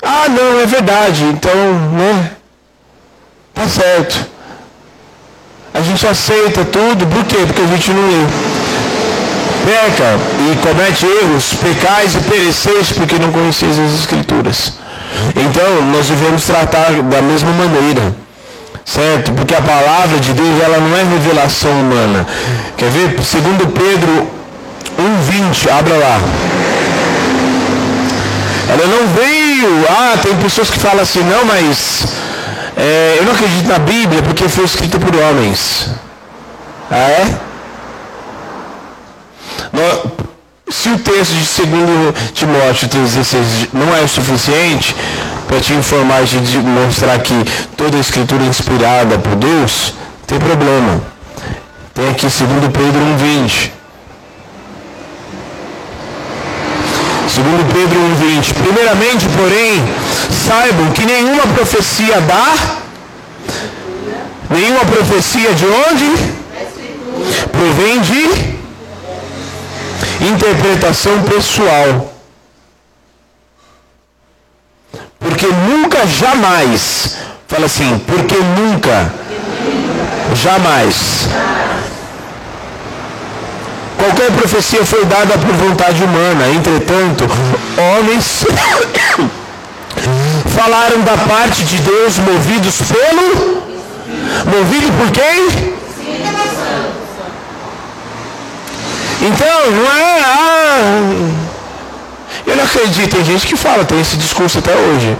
[0.01, 1.53] ah não, é verdade, então,
[1.91, 2.31] né?
[3.53, 4.38] Tá certo.
[5.79, 7.37] A gente aceita tudo, por quê?
[7.47, 8.25] Porque a gente não lê.
[9.65, 10.19] Peca
[10.51, 14.73] e comete erros, pecais e pereceis porque não conheceis as Escrituras.
[15.37, 18.13] Então, nós devemos tratar da mesma maneira.
[18.83, 19.31] Certo?
[19.31, 22.27] Porque a palavra de Deus, ela não é revelação humana.
[22.75, 23.17] Quer ver?
[23.23, 24.27] Segundo Pedro
[24.97, 26.19] 1,20, abra lá.
[28.67, 29.85] Ela não veio.
[29.89, 32.05] Ah, tem pessoas que falam assim, não, mas
[32.79, 35.89] é, eu não acredito na Bíblia porque foi escrita por homens.
[36.89, 37.49] Ah, é?
[40.69, 44.95] se o texto de 2 Timóteo 3,16 não é o suficiente
[45.45, 47.33] para te informar e te mostrar que
[47.75, 49.93] toda a escritura é inspirada por Deus,
[50.25, 51.01] tem problema.
[51.93, 52.33] Tem aqui 2
[52.71, 53.78] Pedro 1,20.
[57.39, 58.53] Segundo Pedro 1,20.
[58.53, 59.81] Primeiramente, porém,
[60.45, 62.53] saibam que nenhuma profecia dá,
[64.49, 66.11] nenhuma profecia de onde?
[67.49, 68.29] Provém de
[70.27, 72.13] interpretação pessoal.
[75.17, 77.15] Porque nunca, jamais,
[77.47, 79.13] fala assim, porque nunca,
[80.35, 81.29] jamais
[84.19, 87.23] Qualquer profecia foi dada por vontade humana, entretanto,
[87.77, 88.45] homens
[90.53, 93.63] falaram da parte de Deus movidos pelo.
[94.45, 95.47] Movido por quem?
[99.21, 100.21] Então, não é.
[100.25, 100.99] Ah,
[102.45, 105.17] eu não acredito, tem gente que fala, tem esse discurso até hoje.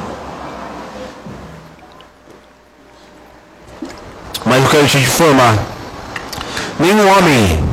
[4.44, 5.58] Mas eu quero te informar.
[6.78, 7.69] Nenhum homem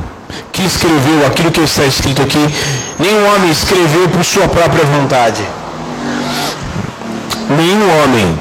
[0.52, 2.54] que escreveu aquilo que está escrito aqui,
[2.98, 5.42] nenhum homem escreveu por sua própria vontade.
[7.50, 8.38] Nenhum homem.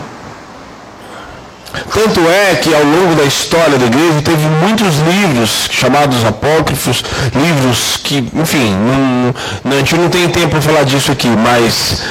[1.94, 7.04] Tanto é que ao longo da história da igreja teve muitos livros chamados apócrifos,
[7.34, 12.02] livros que, enfim, não, não, a gente não tem tempo para falar disso aqui, mas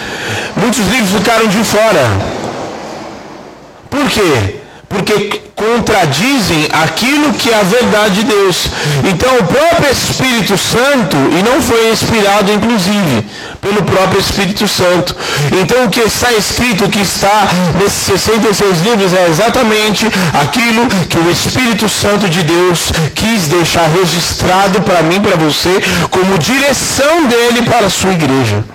[0.57, 2.11] muitos livros ficaram de fora.
[3.90, 4.63] Por quê?
[4.94, 8.66] Porque contradizem aquilo que é a verdade de Deus.
[9.11, 13.26] Então o próprio Espírito Santo, e não foi inspirado inclusive
[13.61, 15.16] pelo próprio Espírito Santo.
[15.61, 17.48] Então o que está escrito, o que está
[17.80, 24.80] nesses 66 livros é exatamente aquilo que o Espírito Santo de Deus quis deixar registrado
[24.83, 25.80] para mim, para você,
[26.11, 28.74] como direção dele para a sua igreja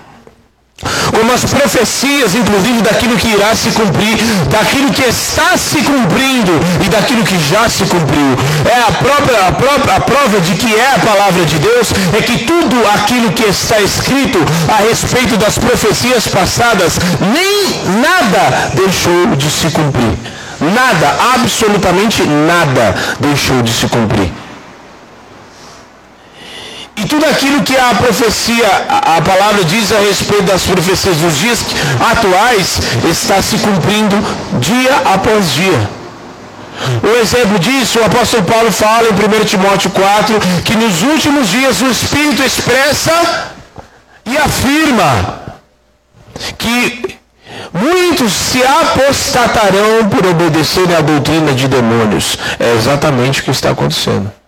[1.12, 4.18] como as profecias, inclusive daquilo que irá se cumprir,
[4.50, 8.38] daquilo que está se cumprindo e daquilo que já se cumpriu.
[8.66, 12.22] É a própria, a própria a prova de que é a palavra de Deus, é
[12.22, 19.50] que tudo aquilo que está escrito a respeito das profecias passadas, nem nada deixou de
[19.50, 20.18] se cumprir.
[20.62, 24.39] Nada, absolutamente nada deixou de se cumprir.
[27.00, 31.60] E tudo aquilo que a profecia, a palavra diz a respeito das profecias dos dias
[32.12, 32.78] atuais,
[33.10, 34.18] está se cumprindo
[34.60, 35.90] dia após dia.
[37.02, 41.82] Um exemplo disso, o apóstolo Paulo fala em 1 Timóteo 4, que nos últimos dias
[41.82, 43.48] o Espírito expressa
[44.26, 45.40] e afirma
[46.58, 47.18] que
[47.74, 52.38] muitos se apostatarão por obedecerem à doutrina de demônios.
[52.60, 54.39] É exatamente o que está acontecendo.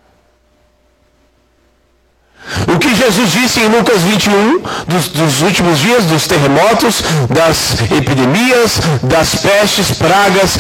[2.74, 8.80] O que Jesus disse em Lucas 21, dos, dos, últimos dias, dos terremotos, das epidemias,
[9.04, 10.58] das pestes, pragas,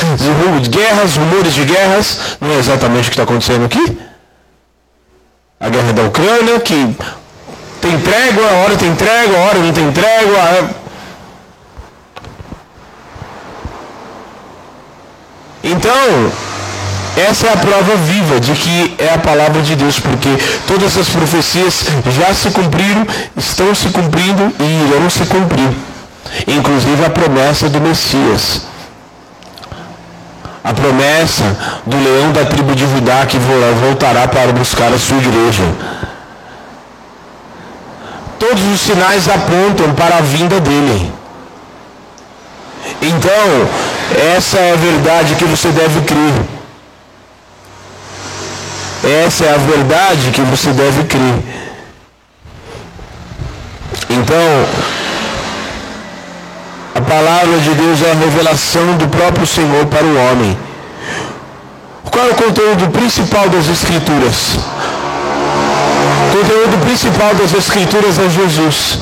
[0.62, 3.97] de guerras, rumores de guerras, não é exatamente o que está acontecendo aqui?
[5.60, 6.95] A guerra da Ucrânia, que
[7.80, 10.69] tem trégua, a hora tem trégua, a hora não tem trégua.
[15.63, 16.32] Então,
[17.15, 20.30] essa é a prova viva de que é a palavra de Deus, porque
[20.65, 25.69] todas as profecias já se cumpriram, estão se cumprindo e irão se cumprir.
[26.47, 28.62] Inclusive a promessa do Messias.
[30.63, 31.43] A promessa
[31.86, 35.63] do leão da tribo de Judá que voltará para buscar a sua igreja.
[38.39, 41.12] Todos os sinais apontam para a vinda dele.
[43.02, 43.69] Então,
[44.36, 46.51] essa é a verdade que você deve crer.
[49.04, 51.36] Essa é a verdade que você deve crer.
[54.10, 54.66] Então,
[56.94, 60.58] a palavra de Deus é a revelação do próprio Senhor para o homem.
[62.12, 64.58] Qual é o conteúdo principal das Escrituras?
[66.28, 69.00] O conteúdo principal das Escrituras é Jesus.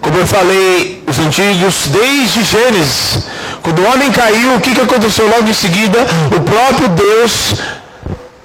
[0.00, 3.18] Como eu falei, os antigos, desde Gênesis,
[3.62, 5.98] quando o homem caiu, o que, que aconteceu logo em seguida?
[6.34, 7.54] O próprio Deus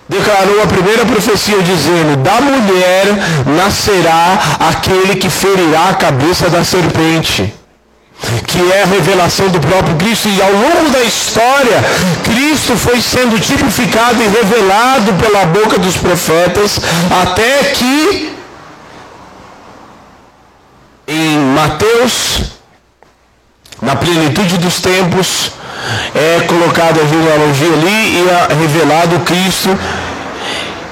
[0.09, 3.05] declarou a primeira profecia dizendo: Da mulher
[3.45, 7.53] nascerá aquele que ferirá a cabeça da serpente.
[8.47, 11.77] Que é a revelação do próprio Cristo, e ao longo da história,
[12.23, 16.79] Cristo foi sendo tipificado e revelado pela boca dos profetas,
[17.21, 18.35] até que
[21.07, 22.41] em Mateus,
[23.79, 25.51] na plenitude dos tempos,
[26.15, 29.77] é colocado a genealogia ali e é revelado Cristo.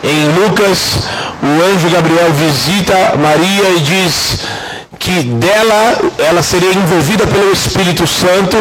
[0.03, 0.99] Em Lucas,
[1.41, 4.39] o anjo Gabriel visita Maria e diz
[4.99, 8.57] que dela ela seria envolvida pelo Espírito Santo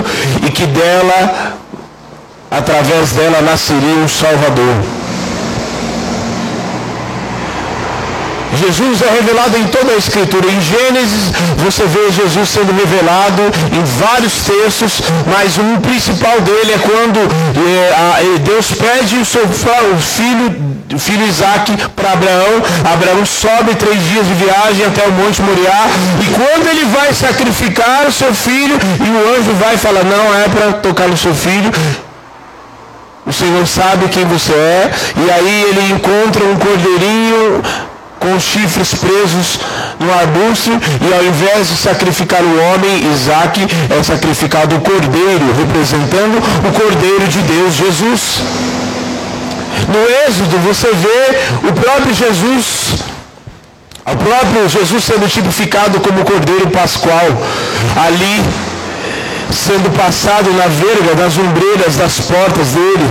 [0.46, 1.54] e que dela,
[2.50, 5.03] através dela, nasceria um Salvador.
[8.56, 10.46] Jesus é revelado em toda a Escritura.
[10.46, 16.78] Em Gênesis, você vê Jesus sendo revelado em vários textos, mas um principal dele é
[16.78, 20.56] quando é, Deus pede o seu o filho,
[20.94, 22.62] o filho Isaac para Abraão.
[22.92, 25.86] Abraão sobe três dias de viagem até o Monte Moriá.
[26.20, 30.48] E quando ele vai sacrificar o seu filho, e o anjo vai falar, não é
[30.48, 31.72] para tocar no seu filho,
[33.26, 37.62] o Senhor sabe quem você é, e aí ele encontra um cordeirinho
[38.24, 39.60] com os chifres presos
[40.00, 43.60] no arbusto, e ao invés de sacrificar o homem, Isaac
[43.90, 48.40] é sacrificado o cordeiro, representando o cordeiro de Deus, Jesus.
[49.88, 52.94] No Êxodo você vê o próprio Jesus,
[54.06, 57.28] o próprio Jesus sendo tipificado como cordeiro pascual,
[58.06, 58.42] ali
[59.52, 63.06] sendo passado na verga das ombreiras das portas dele,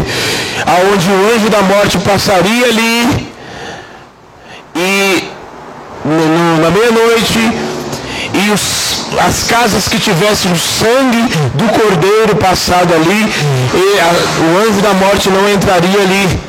[0.66, 3.33] aonde o anjo da morte passaria ali
[4.76, 5.30] e
[6.06, 7.40] no, na meia-noite
[8.34, 11.22] e os, as casas que tivessem o sangue
[11.54, 13.32] do cordeiro passado ali,
[14.00, 16.40] a, o anjo da morte não entraria ali,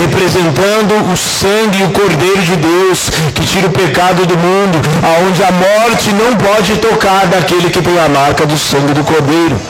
[0.00, 5.42] representando o sangue e o cordeiro de Deus que tira o pecado do mundo, aonde
[5.42, 9.60] a morte não pode tocar daquele que tem a marca do sangue do cordeiro.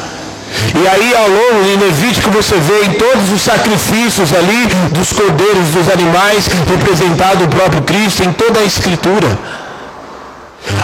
[0.74, 5.68] E aí ao longo de Levítico você vê em todos os sacrifícios ali dos cordeiros,
[5.68, 9.38] dos animais, representado o próprio Cristo em toda a escritura.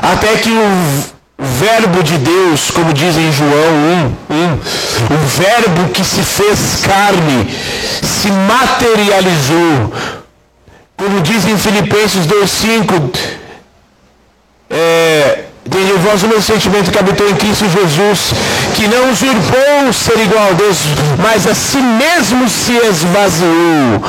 [0.02, 6.04] Até que o verbo de Deus, como diz em João 1, 1, o verbo que
[6.04, 7.48] se fez carne,
[8.02, 9.92] se materializou.
[10.96, 13.10] Como diz em Filipenses 2,5,
[14.68, 15.44] é,
[15.78, 18.32] em vós o meu sentimento que habitou em Cristo Jesus,
[18.74, 20.78] que não usurpou ser igual a Deus,
[21.18, 24.02] mas a si mesmo se esvaziou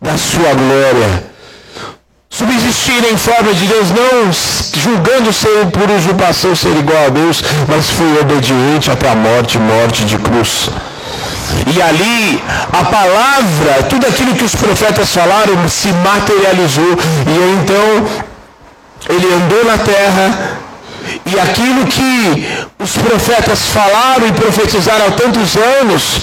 [0.00, 1.34] da sua glória
[2.34, 4.32] subsistir em forma de Deus, não
[4.80, 10.04] julgando ser por usurpação ser igual a Deus, mas foi obediente até a morte, morte
[10.04, 10.68] de cruz.
[11.72, 12.42] E ali
[12.72, 16.98] a palavra, tudo aquilo que os profetas falaram se materializou.
[17.26, 18.24] E então
[19.08, 20.64] ele andou na terra
[21.26, 22.46] e aquilo que
[22.82, 26.20] os profetas falaram e profetizaram há tantos anos,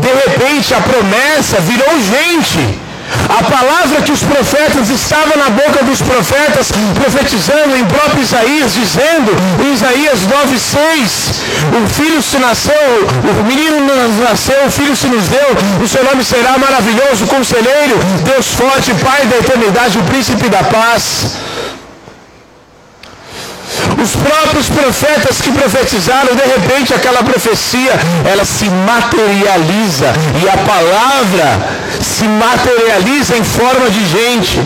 [0.00, 2.84] de repente a promessa virou gente.
[3.28, 9.30] A palavra que os profetas estava na boca dos profetas, profetizando em próprio Isaías, dizendo,
[9.62, 12.74] em Isaías 9,6, o filho se nasceu,
[13.40, 13.76] o menino
[14.22, 15.48] nasceu, o filho se nos deu,
[15.82, 21.36] o seu nome será maravilhoso, conselheiro, Deus forte, Pai da eternidade, o príncipe da paz.
[24.02, 27.92] Os próprios profetas que profetizaram, de repente aquela profecia,
[28.24, 30.12] ela se materializa
[30.42, 31.46] e a palavra
[32.00, 34.60] se materializa em forma de gente.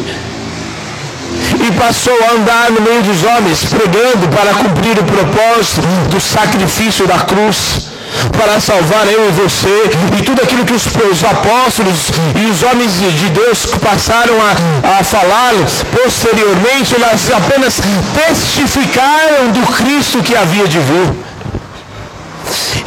[1.67, 7.07] E passou a andar no meio dos homens, pregando para cumprir o propósito do sacrifício
[7.07, 7.88] da cruz
[8.37, 12.93] para salvar eu e você e tudo aquilo que os, os apóstolos e os homens
[12.93, 15.53] de Deus passaram a, a falar
[15.93, 17.81] posteriormente, elas apenas
[18.15, 21.29] testificaram do Cristo que havia de vir.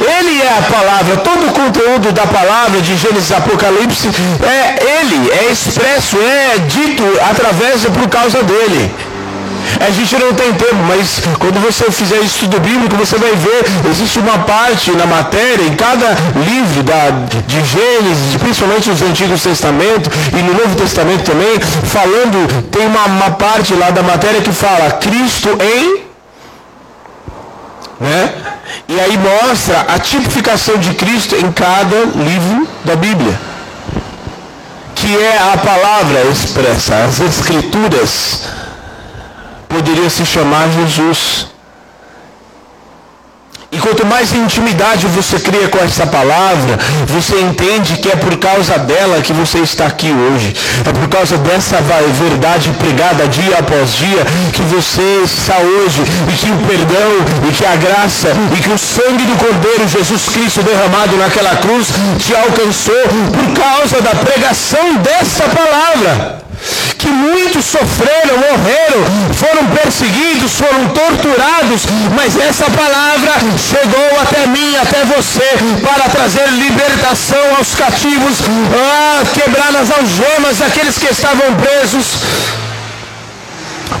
[0.00, 4.08] Ele é a palavra, todo o conteúdo da palavra de Gênesis Apocalipse
[4.42, 8.90] é ele, é expresso, é dito através por causa dele.
[9.80, 14.18] A gente não tem tempo, mas quando você fizer estudo bíblico, você vai ver, existe
[14.18, 17.10] uma parte na matéria, em cada livro da,
[17.46, 23.30] de Gênesis, principalmente nos Antigos Testamentos e no Novo Testamento também, falando, tem uma, uma
[23.32, 26.02] parte lá da matéria que fala Cristo em.
[28.00, 28.32] Né?
[28.88, 33.38] E aí mostra a tipificação de Cristo em cada livro da Bíblia.
[34.94, 38.61] Que é a palavra expressa, as escrituras
[39.72, 41.46] poderia se chamar Jesus.
[43.74, 48.78] E quanto mais intimidade você cria com essa palavra, você entende que é por causa
[48.78, 50.54] dela que você está aqui hoje.
[50.86, 56.02] É por causa dessa verdade pregada dia após dia que você está hoje.
[56.30, 57.12] E que o perdão,
[57.48, 61.88] e que a graça, e que o sangue do Cordeiro Jesus Cristo derramado naquela cruz
[62.18, 63.02] te alcançou
[63.32, 66.41] por causa da pregação dessa palavra
[66.98, 71.82] que muitos sofreram, morreram, foram perseguidos, foram torturados,
[72.14, 75.50] mas essa palavra chegou até mim, até você,
[75.82, 78.38] para trazer libertação aos cativos,
[78.72, 82.06] a quebrar as algemas daqueles que estavam presos.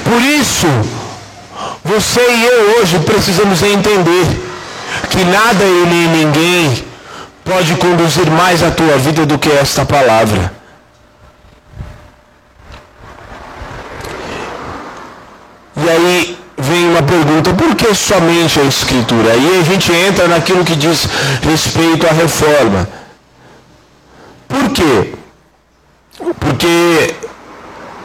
[0.04, 0.68] Por isso,
[1.84, 4.26] você e eu hoje precisamos entender
[5.10, 6.84] que nada e nem ninguém
[7.44, 10.61] pode conduzir mais a tua vida do que esta palavra.
[15.84, 19.32] E aí vem uma pergunta, por que somente a escritura?
[19.32, 21.08] Aí a gente entra naquilo que diz
[21.42, 22.88] respeito à reforma.
[24.48, 25.12] Por quê?
[26.38, 27.14] Porque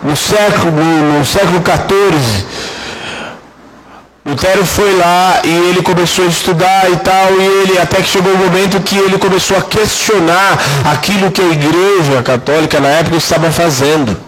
[0.01, 2.45] no século, no, no século XIV,
[4.25, 8.33] Lutero foi lá e ele começou a estudar e tal, e ele até que chegou
[8.33, 10.57] o momento que ele começou a questionar
[10.91, 14.26] aquilo que a igreja católica na época estava fazendo.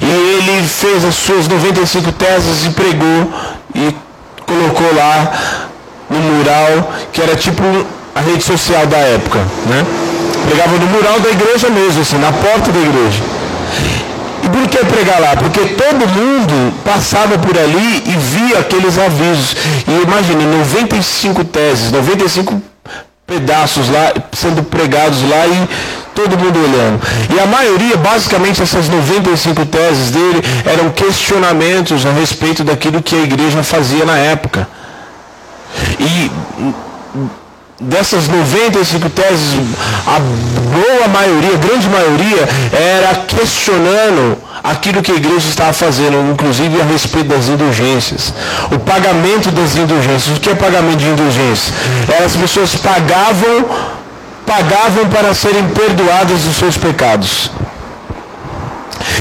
[0.00, 3.32] E ele fez as suas 95 teses e pregou
[3.74, 3.94] e
[4.46, 5.32] colocou lá
[6.08, 7.62] no mural, que era tipo
[8.14, 9.84] a rede social da época, né?
[10.46, 13.22] Pregava no mural da igreja mesmo, assim, na porta da igreja.
[14.42, 15.36] E por que pregar lá?
[15.36, 19.54] Porque todo mundo passava por ali e via aqueles avisos.
[19.86, 22.60] E imagine, 95 teses, 95
[23.26, 25.68] pedaços lá, sendo pregados lá e
[26.20, 27.00] todo mundo olhando.
[27.34, 33.22] E a maioria, basicamente essas 95 teses dele, eram questionamentos a respeito daquilo que a
[33.22, 34.68] igreja fazia na época.
[35.98, 36.30] E
[37.80, 39.54] dessas 95 teses,
[40.06, 46.80] a boa maioria, a grande maioria, era questionando aquilo que a igreja estava fazendo, inclusive
[46.80, 48.34] a respeito das indulgências.
[48.70, 50.36] O pagamento das indulgências.
[50.36, 51.72] O que é pagamento de indulgências?
[52.22, 53.64] As pessoas pagavam,
[54.50, 57.52] pagavam para serem perdoadas dos seus pecados.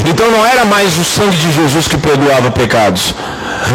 [0.10, 3.14] Então não era mais o sangue de Jesus que perdoava pecados,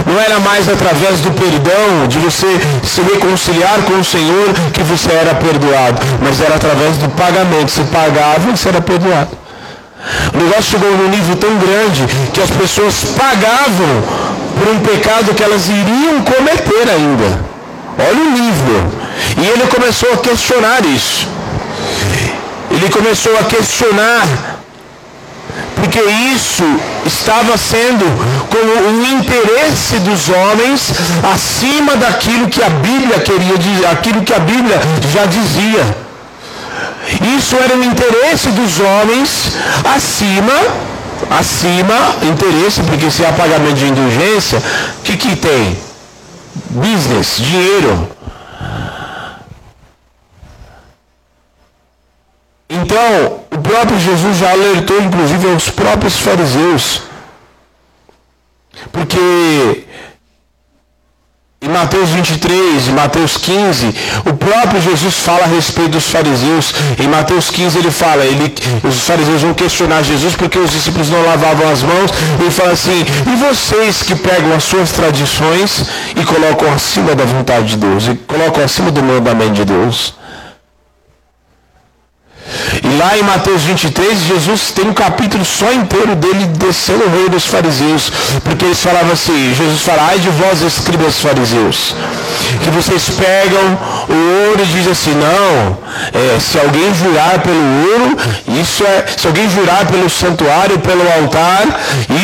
[0.05, 2.48] Não era mais através do perdão, de você
[2.82, 7.70] se reconciliar com o Senhor que você era perdoado, mas era através do pagamento.
[7.70, 9.30] Você pagava você era perdoado.
[10.34, 14.02] O negócio chegou num nível tão grande que as pessoas pagavam
[14.59, 17.28] por um pecado que elas iriam cometer ainda.
[17.96, 19.05] Olha o nível.
[19.38, 21.34] E ele começou a questionar isso.
[22.74, 24.26] Ele começou a questionar
[25.76, 26.00] porque
[26.34, 26.64] isso
[27.06, 28.04] estava sendo
[28.48, 30.92] como um interesse dos homens
[31.32, 34.80] acima daquilo que a Bíblia queria dizer, aquilo que a Bíblia
[35.12, 36.04] já dizia.
[37.36, 39.52] Isso era um interesse dos homens
[39.94, 40.52] acima,
[41.30, 44.58] acima, interesse, porque se há pagamento de indulgência,
[44.98, 45.78] o que, que tem?
[46.70, 48.08] Business, dinheiro.
[52.85, 57.01] Então, o próprio Jesus já alertou, inclusive, aos próprios fariseus.
[58.93, 59.85] Porque
[61.62, 63.95] em Mateus 23, em Mateus 15,
[64.26, 66.74] o próprio Jesus fala a respeito dos fariseus.
[67.03, 71.24] Em Mateus 15 ele fala, ele, os fariseus vão questionar Jesus porque os discípulos não
[71.24, 72.11] lavavam as mãos.
[72.39, 77.68] Ele fala assim, e vocês que pegam as suas tradições e colocam acima da vontade
[77.68, 80.23] de Deus, e colocam acima do mandamento de Deus?
[82.82, 87.28] E lá em Mateus 23, Jesus tem um capítulo só inteiro dele descendo o rei
[87.28, 88.12] dos fariseus.
[88.42, 91.94] Porque eles falavam assim, Jesus fala, ai de vós escribas fariseus,
[92.62, 93.78] que vocês pegam
[94.09, 95.78] o ouro e dizem assim, não,
[96.12, 98.16] é, se alguém jurar pelo ouro,
[98.61, 101.64] isso é, se alguém jurar pelo santuário, pelo altar,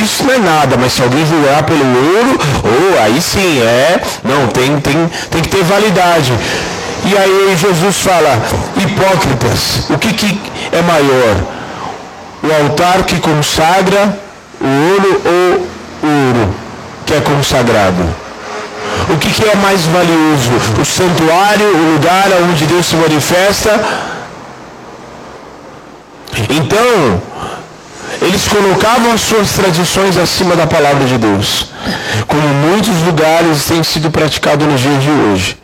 [0.03, 1.85] isso não é nada, mas se alguém jurar pelo
[2.16, 6.33] ouro, oh, aí sim, é, não, tem, tem, tem que ter validade.
[7.05, 8.38] E aí Jesus fala,
[8.76, 10.40] hipócritas, o que, que
[10.72, 11.36] é maior?
[12.42, 14.18] O altar que consagra
[14.61, 16.55] o ouro ou o ouro
[17.07, 18.03] que é consagrado?
[19.09, 20.53] O que, que é mais valioso?
[20.80, 23.80] O santuário, o lugar onde Deus se manifesta?
[26.48, 27.20] Então,
[28.22, 31.66] eles colocavam as suas tradições acima da palavra de Deus,
[32.26, 35.60] como muitos lugares têm sido praticado nos dias de hoje.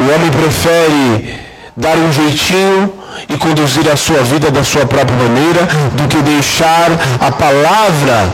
[0.00, 1.38] O homem prefere
[1.76, 2.92] dar um jeitinho
[3.28, 6.90] e conduzir a sua vida da sua própria maneira do que deixar
[7.20, 8.32] a palavra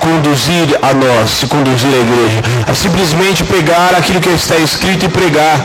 [0.00, 2.42] conduzir a nós, conduzir à igreja.
[2.66, 5.56] É simplesmente pegar aquilo que está escrito e pregar.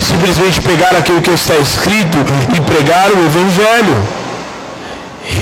[0.00, 2.18] Simplesmente pegar aquilo que está escrito
[2.56, 3.96] e pregar o Evangelho.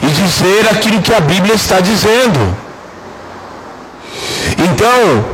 [0.03, 2.57] E dizer aquilo que a Bíblia está dizendo.
[4.59, 5.24] Então,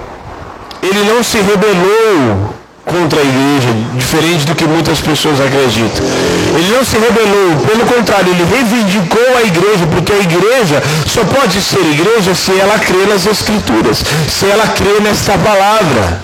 [0.82, 2.55] ele não se rebelou
[2.86, 6.06] contra a igreja, diferente do que muitas pessoas acreditam.
[6.54, 11.60] Ele não se rebelou, pelo contrário, ele reivindicou a igreja, porque a igreja só pode
[11.60, 16.22] ser igreja se ela crê nas escrituras, se ela crê nesta palavra.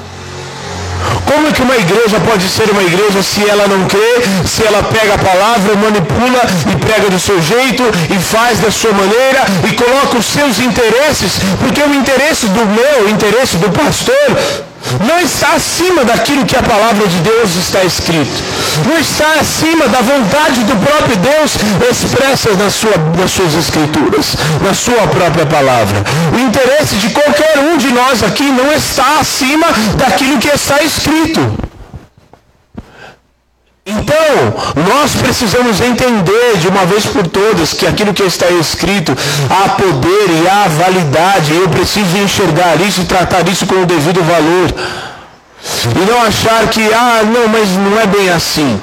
[1.26, 4.84] Como é que uma igreja pode ser uma igreja se ela não crê, se ela
[4.84, 9.72] pega a palavra, manipula e prega do seu jeito e faz da sua maneira e
[9.74, 14.70] coloca os seus interesses, porque o interesse do meu, o interesse do pastor,
[15.06, 18.42] não está acima daquilo que a palavra de Deus está escrito.
[18.86, 21.56] Não está acima da vontade do próprio Deus
[21.90, 26.02] expressa nas, sua, nas suas escrituras, na sua própria palavra.
[26.34, 29.66] O interesse de qualquer um de nós aqui não está acima
[29.96, 31.71] daquilo que está escrito.
[33.84, 39.12] Então, nós precisamos entender de uma vez por todas que aquilo que está escrito
[39.50, 41.52] há poder e há validade.
[41.52, 44.72] Eu preciso enxergar isso e tratar isso com o devido valor.
[45.96, 48.80] E não achar que, ah, não, mas não é bem assim.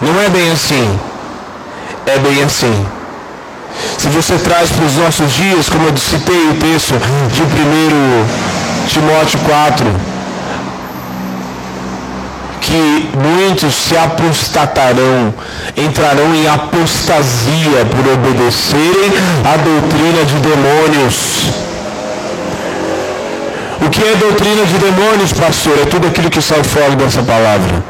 [0.00, 0.98] Não é bem assim.
[2.06, 2.86] É bem assim.
[3.98, 6.94] Se você traz para os nossos dias, como eu citei o texto
[7.32, 9.86] de 1 Timóteo 4,
[12.60, 15.34] que muitos se apostatarão,
[15.76, 19.12] entrarão em apostasia por obedecerem
[19.44, 21.46] à doutrina de demônios.
[23.80, 25.78] O que é doutrina de demônios, pastor?
[25.80, 27.82] É tudo aquilo que sai fora dessa palavra.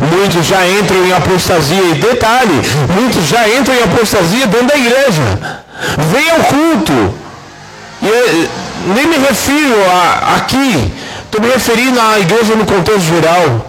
[0.00, 1.82] Muitos já entram em apostasia.
[1.82, 2.60] E detalhe,
[2.94, 5.64] muitos já entram em apostasia dentro da igreja.
[6.12, 7.14] Vem ao culto.
[8.02, 8.48] E
[8.94, 10.92] nem me refiro a, aqui
[11.34, 13.66] Estou me referindo à igreja no contexto geral.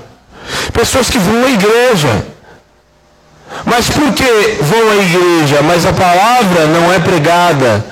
[0.72, 2.24] Pessoas que vão à igreja.
[3.66, 5.64] Mas por que vão à igreja?
[5.64, 7.84] Mas a palavra não é pregada.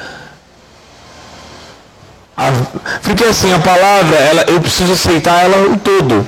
[3.02, 6.28] Porque assim, a palavra, ela, eu preciso aceitar ela o todo.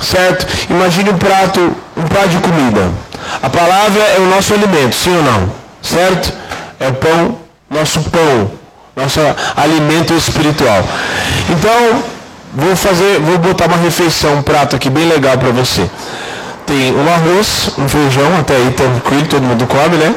[0.00, 0.46] Certo?
[0.70, 2.90] Imagine um prato, um prato de comida.
[3.42, 5.52] A palavra é o nosso alimento, sim ou não?
[5.82, 6.32] Certo?
[6.80, 7.38] É o pão,
[7.68, 8.50] nosso pão,
[8.96, 9.20] nosso
[9.54, 10.82] alimento espiritual.
[11.50, 12.15] Então,
[12.56, 15.88] vou fazer, vou botar uma refeição, um prato aqui bem legal para você.
[16.64, 20.14] Tem um arroz, um feijão, até aí tranquilo, todo mundo come, né?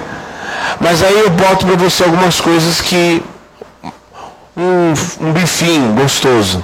[0.79, 3.21] Mas aí eu boto para você algumas coisas que.
[4.55, 6.63] Um, um bifinho gostoso.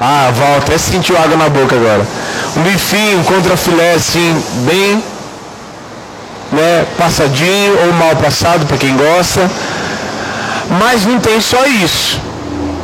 [0.00, 2.06] Ah, Val até sentiu água na boca agora.
[2.56, 5.02] Um bifinho, um contrafilé assim, bem
[6.52, 9.50] né, passadinho ou mal passado para quem gosta.
[10.78, 12.18] Mas não tem só isso.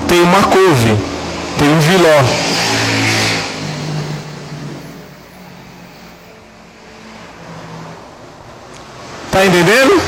[0.09, 0.96] Tem uma couve,
[1.59, 2.22] tem um viló.
[9.30, 10.00] Tá entendendo?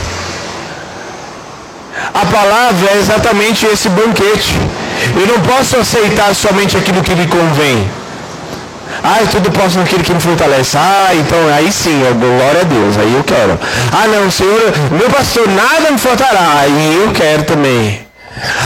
[2.15, 4.55] A palavra é exatamente esse banquete.
[5.15, 7.89] Eu não posso aceitar somente aquilo que me convém.
[9.03, 10.77] Ah, eu tudo posso naquele que me fortalece.
[10.77, 13.59] Ah, então aí sim, glória a Deus, aí eu quero.
[13.93, 16.61] Ah, não, Senhor, meu pastor, nada me faltará.
[16.61, 18.01] Aí eu quero também.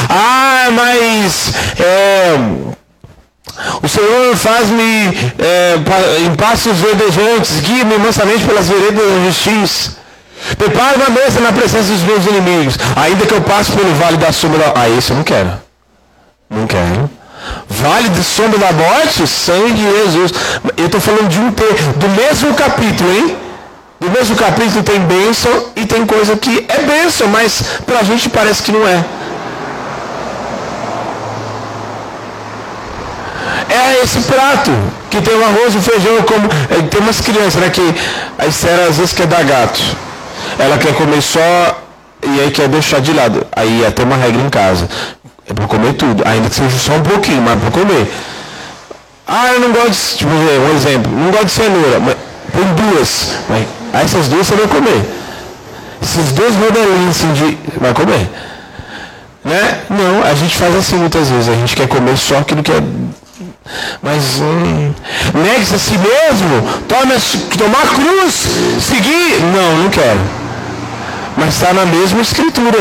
[0.08, 2.71] Ah, mas é,
[3.82, 5.76] o Senhor faz-me é,
[6.24, 10.02] em passos verdejantes, guia-me mansamente pelas veredas da justiça.
[10.56, 12.76] Prepare uma mesa na presença dos meus inimigos.
[12.96, 14.72] Ainda que eu passe pelo vale da sombra.
[14.74, 15.52] Ah, isso eu não quero.
[16.50, 17.08] Não quero.
[17.68, 20.32] Vale de sombra da morte, sangue de Jesus.
[20.76, 23.36] Eu estou falando de um ter, do mesmo capítulo, hein?
[24.00, 28.28] Do mesmo capítulo tem bênção e tem coisa que é bênção, mas para a gente
[28.28, 29.04] parece que não é.
[33.68, 34.70] É esse prato
[35.10, 37.70] que tem o arroz, o feijão, como é, tem umas crianças, né?
[37.70, 37.82] Que
[38.38, 39.80] a Esther às vezes quer dar gato.
[40.58, 41.78] Ela quer comer só
[42.22, 43.46] e aí quer deixar de lado.
[43.52, 44.88] Aí até uma regra em casa.
[45.48, 48.12] É para comer tudo, ainda que seja só um pouquinho, mas para comer.
[49.26, 52.16] Ah, eu não gosto de, tipo, um exemplo, não gosto de cenoura, mas
[52.52, 53.34] põe duas.
[53.48, 53.66] Mas,
[54.04, 55.02] essas duas você vai comer.
[56.02, 57.58] Esses dois modelinhos assim de.
[57.78, 58.28] Vai comer.
[59.44, 59.80] Né?
[59.90, 62.82] Não, a gente faz assim muitas vezes, a gente quer comer só aquilo que é.
[64.02, 64.94] Mas hum,
[65.34, 67.14] negue-se a si mesmo, tome,
[67.56, 68.46] tomar cruz,
[68.80, 69.40] seguir.
[69.54, 70.20] Não, não quero.
[71.36, 72.78] Mas está na mesma escritura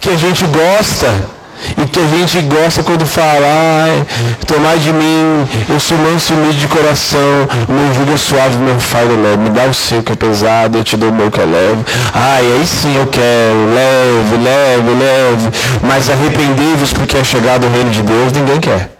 [0.00, 1.37] que a gente gosta
[1.76, 3.46] e que a gente gosta quando fala,
[3.84, 4.06] ai,
[4.46, 9.20] tomar de mim, eu sou manso e de coração, meu jugo é suave, meu fardo
[9.20, 11.44] leve, me dá o seu que é pesado, eu te dou o meu que é
[11.44, 11.84] leve.
[12.14, 17.90] Ai, aí sim eu quero, leve, leve, leve, mas arrependei-vos porque é chegado o reino
[17.90, 18.90] de Deus, ninguém quer.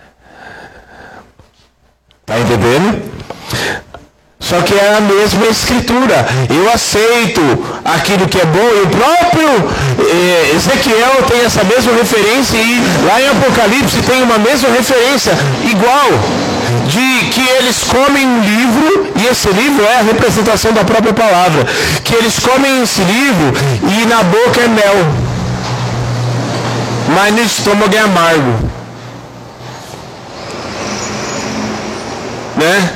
[2.27, 3.03] Tá entendendo?
[4.41, 6.27] Só que é a mesma escritura.
[6.49, 7.41] Eu aceito
[7.85, 8.69] aquilo que é bom.
[8.79, 9.49] E o próprio
[9.99, 15.33] eh, Ezequiel tem essa mesma referência e lá em Apocalipse tem uma mesma referência
[15.65, 16.09] igual.
[16.87, 21.67] De que eles comem um livro, e esse livro é a representação da própria palavra.
[22.05, 25.07] Que eles comem esse livro e na boca é mel.
[27.15, 28.71] Mas no estômago é amargo.
[32.57, 32.91] Né?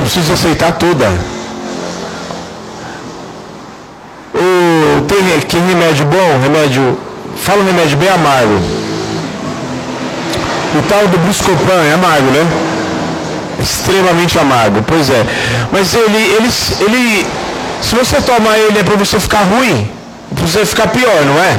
[0.00, 1.06] Preciso aceitar toda.
[4.34, 6.98] O, tem que remédio bom, remédio.
[7.36, 8.60] Fala um remédio bem amargo.
[10.76, 12.46] O tal do Buscopan é amargo, né?
[13.60, 15.24] Extremamente amargo, pois é.
[15.70, 17.26] Mas ele, ele, ele
[17.80, 19.88] se você tomar ele é para você ficar ruim,
[20.34, 21.56] para você ficar pior, não é?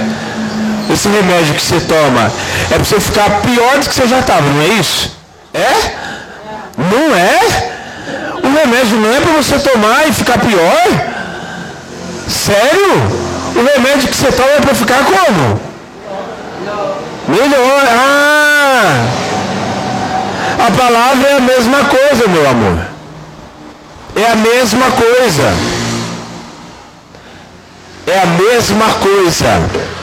[0.91, 2.31] Esse remédio que você toma
[2.71, 5.11] é para você ficar pior do que você já estava, não é isso?
[5.53, 5.71] É?
[6.77, 7.74] Não é?
[8.55, 10.87] Remédio não é para você tomar e ficar pior?
[12.27, 12.93] Sério?
[13.55, 15.59] O remédio que você toma é para ficar como?
[17.27, 17.83] Melhor.
[17.87, 19.05] Ah!
[20.67, 22.79] A palavra é a mesma coisa, meu amor.
[24.15, 25.53] É a mesma coisa.
[28.07, 29.94] É a mesma coisa.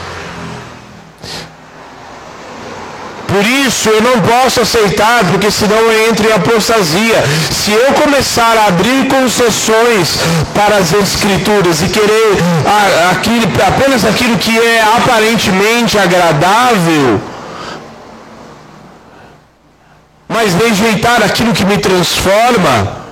[3.33, 7.23] Por isso eu não posso aceitar, porque senão eu entro em apostasia.
[7.51, 10.19] Se eu começar a abrir concessões
[10.53, 12.37] para as escrituras e querer
[13.09, 17.19] aquilo, apenas aquilo que é aparentemente agradável,
[20.29, 23.02] mas rejeitar aquilo que me transforma,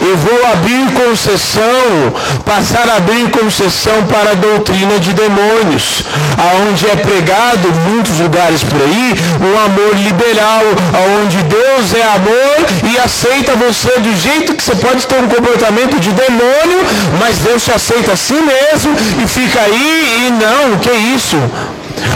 [0.00, 2.12] eu vou abrir concessão,
[2.44, 6.04] passar a abrir concessão para a doutrina de demônios,
[6.36, 10.62] aonde é pregado em muitos lugares por aí um amor liberal,
[10.94, 15.98] aonde Deus é amor e aceita você do jeito que você pode ter um comportamento
[15.98, 16.80] de demônio,
[17.18, 21.36] mas Deus te aceita assim mesmo e fica aí e não, que isso?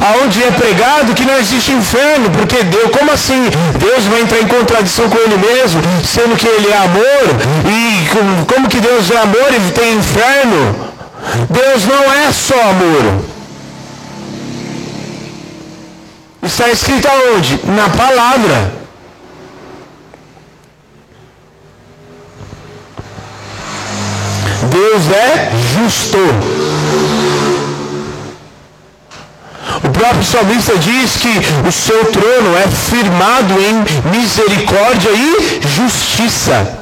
[0.01, 3.49] Aonde é pregado que não existe inferno, porque Deus, como assim?
[3.79, 7.27] Deus vai entrar em contradição com ele mesmo, sendo que ele é amor,
[7.67, 10.91] e como que Deus é amor e tem inferno?
[11.51, 13.25] Deus não é só amor.
[16.43, 17.61] Está escrito aonde?
[17.65, 18.81] Na palavra.
[24.71, 26.19] Deus é justo.
[29.85, 31.29] O próprio salmista diz que
[31.69, 36.79] o seu trono é firmado em misericórdia e justiça.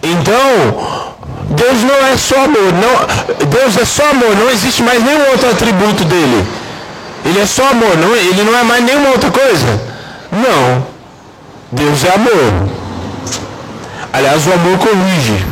[0.00, 1.16] Então,
[1.50, 5.50] Deus não é só amor, não, Deus é só amor, não existe mais nenhum outro
[5.50, 6.46] atributo dele.
[7.24, 9.66] Ele é só amor, não, ele não é mais nenhuma outra coisa.
[10.30, 10.86] Não.
[11.72, 12.68] Deus é amor.
[14.12, 15.44] Aliás, o amor corrige.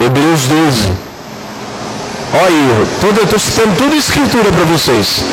[0.00, 1.05] Hebreus 12.
[2.38, 2.86] Olha aí,
[3.18, 5.24] eu estou citando tudo escritura para vocês.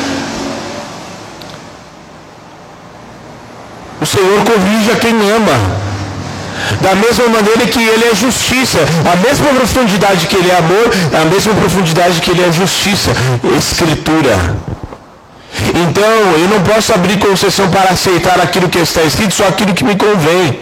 [4.00, 5.84] O Senhor corrige a quem ama.
[6.80, 8.78] Da mesma maneira que ele é justiça.
[9.12, 10.90] A mesma profundidade que ele é amor,
[11.20, 13.10] a mesma profundidade que ele é justiça.
[13.58, 14.56] Escritura.
[15.74, 19.84] Então, eu não posso abrir concessão para aceitar aquilo que está escrito, só aquilo que
[19.84, 20.58] me convém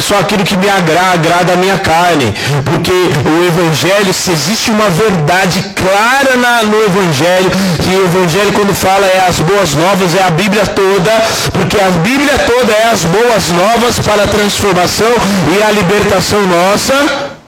[0.00, 2.34] só aquilo que me agrada, agrada a minha carne.
[2.64, 7.50] Porque o Evangelho, se existe uma verdade clara na, no Evangelho,
[7.82, 11.10] que o Evangelho quando fala é as boas novas, é a Bíblia toda,
[11.52, 15.12] porque a Bíblia toda é as boas novas para a transformação
[15.56, 17.41] e a libertação nossa.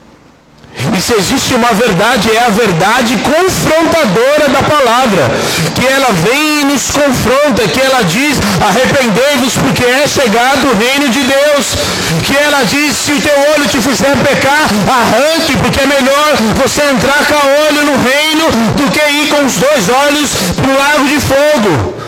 [0.95, 5.31] E se existe uma verdade, é a verdade confrontadora da palavra.
[5.73, 11.09] Que ela vem e nos confronta, que ela diz, arrependei-vos porque é chegado o reino
[11.09, 11.75] de Deus.
[12.23, 16.81] Que ela diz, se o teu olho te fizer pecar, arranque, porque é melhor você
[16.83, 18.45] entrar com o olho no reino
[18.75, 22.04] do que ir com os dois olhos para o lago de fogo.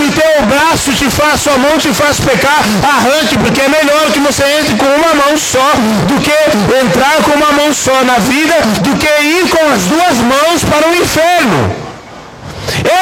[0.00, 4.10] Se o teu braço te faz, sua mão te faz pecar, arranque, porque é melhor
[4.10, 5.74] que você entre com uma mão só
[6.08, 6.32] do que
[6.80, 10.88] entrar com uma mão só na vida, do que ir com as duas mãos para
[10.88, 11.76] o inferno.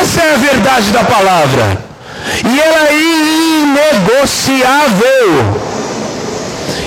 [0.00, 1.78] Essa é a verdade da palavra.
[2.44, 2.94] E ela é
[3.62, 4.58] inegociável.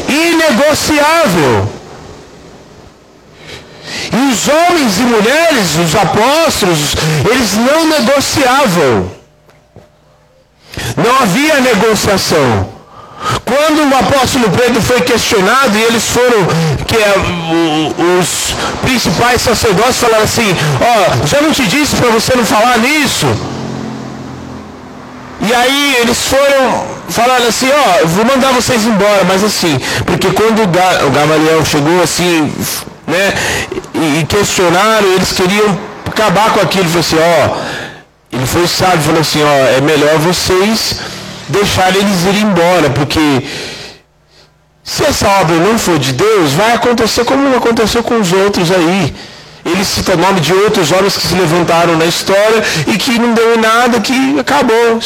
[0.09, 1.70] Inegociável.
[4.12, 6.97] E os homens e mulheres, os apóstolos,
[7.32, 9.20] eles não negociavam.
[10.97, 12.69] Não havia negociação.
[13.45, 16.47] Quando o apóstolo Pedro foi questionado e eles foram,
[16.88, 17.13] que é,
[18.19, 22.79] os principais sacerdotes falaram assim, ó, oh, já não te disse para você não falar
[22.79, 23.27] nisso?
[25.41, 30.32] E aí eles foram falando assim, ó, oh, vou mandar vocês embora, mas assim, porque
[30.32, 32.51] quando o Gamaliel chegou assim,
[33.07, 33.34] né,
[33.93, 35.77] e, questionaram, eles queriam
[36.07, 37.70] acabar com aquilo, falou assim, ó, oh,
[38.32, 40.95] ele foi sábio falou assim, ó, é melhor vocês
[41.49, 43.43] deixarem eles ir embora, porque
[44.84, 49.13] se essa obra não for de Deus, vai acontecer como aconteceu com os outros aí.
[49.63, 53.34] Ele cita o nome de outros homens que se levantaram na história e que não
[53.34, 54.99] deu nada, que acabou.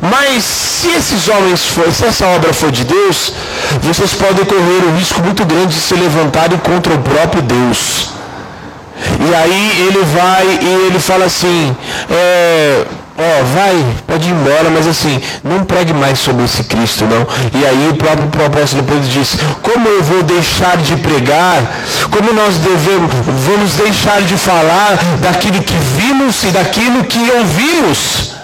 [0.00, 3.32] Mas se esses homens for, se essa obra for de Deus,
[3.82, 8.21] vocês podem correr um risco muito grande de se levantarem contra o próprio Deus.
[9.28, 11.74] E aí ele vai e ele fala assim,
[12.10, 12.84] é,
[13.18, 17.26] ó, vai, pode ir embora, mas assim, não pregue mais sobre esse Cristo, não.
[17.58, 21.62] E aí o próprio apóstolo Pedro diz, como eu vou deixar de pregar?
[22.10, 23.10] Como nós devemos,
[23.46, 28.41] vamos deixar de falar daquilo que vimos e daquilo que ouvimos?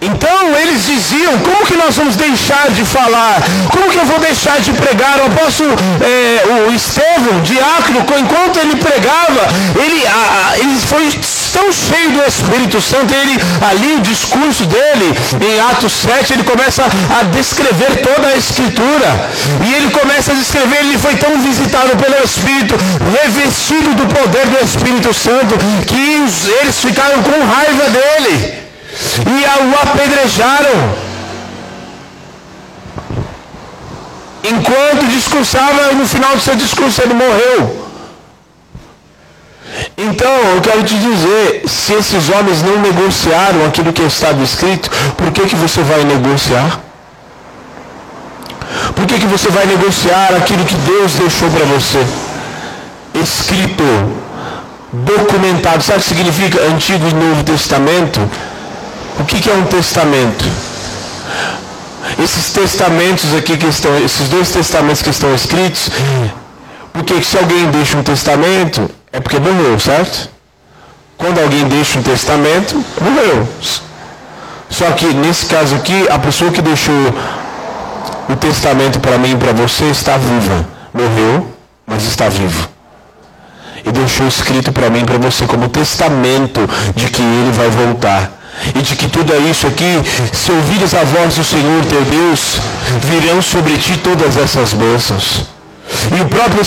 [0.00, 3.42] Então eles diziam, como que nós vamos deixar de falar?
[3.70, 5.18] Como que eu vou deixar de pregar?
[5.20, 5.70] O apóstolo,
[6.00, 9.42] é, o Estevão, diácono, enquanto ele pregava,
[9.78, 11.10] ele, a, ele foi
[11.52, 16.82] tão cheio do Espírito Santo, ele, ali o discurso dele, em Atos 7, ele começa
[16.84, 19.30] a descrever toda a Escritura.
[19.66, 22.74] E ele começa a descrever, ele foi tão visitado pelo Espírito,
[23.22, 28.59] revestido do poder do Espírito Santo, que os, eles ficaram com raiva dele
[29.26, 31.10] e o apedrejaram.
[34.42, 37.90] Enquanto discursava, no final do seu discurso ele morreu.
[39.96, 45.30] Então, eu quero te dizer, se esses homens não negociaram aquilo que estava escrito, por
[45.30, 46.80] que, que você vai negociar?
[48.94, 52.04] Por que, que você vai negociar aquilo que Deus deixou para você?
[53.14, 53.84] Escrito,
[54.92, 55.82] documentado.
[55.82, 58.20] Sabe o que significa Antigo e Novo Testamento?
[59.18, 60.44] O que, que é um testamento?
[62.22, 65.90] Esses testamentos aqui que estão, esses dois testamentos que estão escritos,
[66.92, 70.28] Porque se alguém deixa um testamento, é porque morreu, certo?
[71.16, 73.48] Quando alguém deixa um testamento, morreu.
[74.68, 76.94] Só que nesse caso aqui, a pessoa que deixou
[78.28, 80.66] o testamento para mim e para você está viva.
[80.92, 81.52] Morreu,
[81.86, 82.68] mas está vivo.
[83.84, 86.60] E deixou escrito para mim e para você como testamento
[86.94, 88.39] de que ele vai voltar.
[88.74, 90.00] E de que tudo isso aqui,
[90.32, 92.60] se ouvires a voz do Senhor teu Deus,
[93.04, 95.59] virão sobre ti todas essas bênçãos.
[96.16, 96.62] E o próprio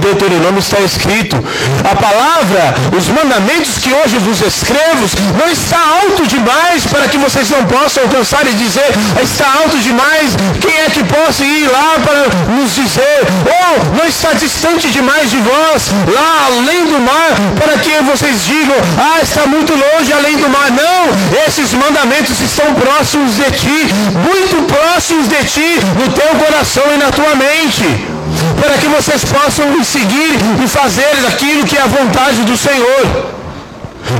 [0.00, 1.36] Deuteronômio está escrito:
[1.84, 5.06] a palavra, os mandamentos que hoje vos escrevo,
[5.38, 8.90] não está alto demais para que vocês não possam alcançar e dizer,
[9.22, 14.32] está alto demais, quem é que possa ir lá para nos dizer, ou não está
[14.32, 19.72] distante demais de vós, lá além do mar, para que vocês digam, ah, está muito
[19.72, 20.70] longe além do mar.
[20.70, 26.98] Não, esses mandamentos estão próximos de ti, muito próximos de ti, no teu coração e
[26.98, 28.17] na tua mente
[28.60, 30.34] para que vocês possam seguir
[30.64, 33.28] e fazer aquilo que é a vontade do Senhor.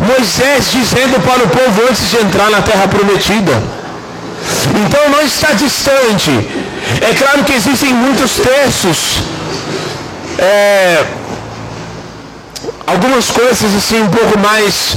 [0.07, 3.53] Moisés dizendo para o povo antes de entrar na terra prometida.
[4.85, 6.31] Então não está distante.
[7.01, 9.21] É claro que existem muitos textos,
[10.39, 11.05] é,
[12.87, 14.97] algumas coisas assim um pouco mais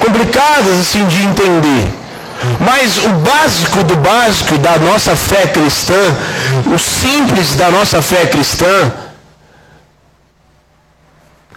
[0.00, 2.01] complicadas assim de entender.
[2.60, 6.00] Mas o básico do básico da nossa fé cristã,
[6.74, 8.92] o simples da nossa fé cristã,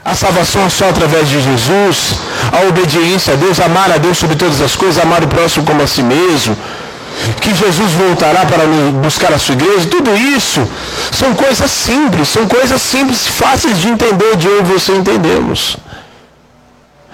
[0.03, 2.15] a salvação é só através de Jesus,
[2.51, 5.81] a obediência a Deus, amar a Deus sobre todas as coisas, amar o próximo como
[5.81, 6.55] a si mesmo,
[7.41, 8.63] que Jesus voltará para
[9.01, 10.67] buscar a sua igreja, tudo isso
[11.11, 15.77] são coisas simples, são coisas simples, fáceis de entender, de eu e você entendemos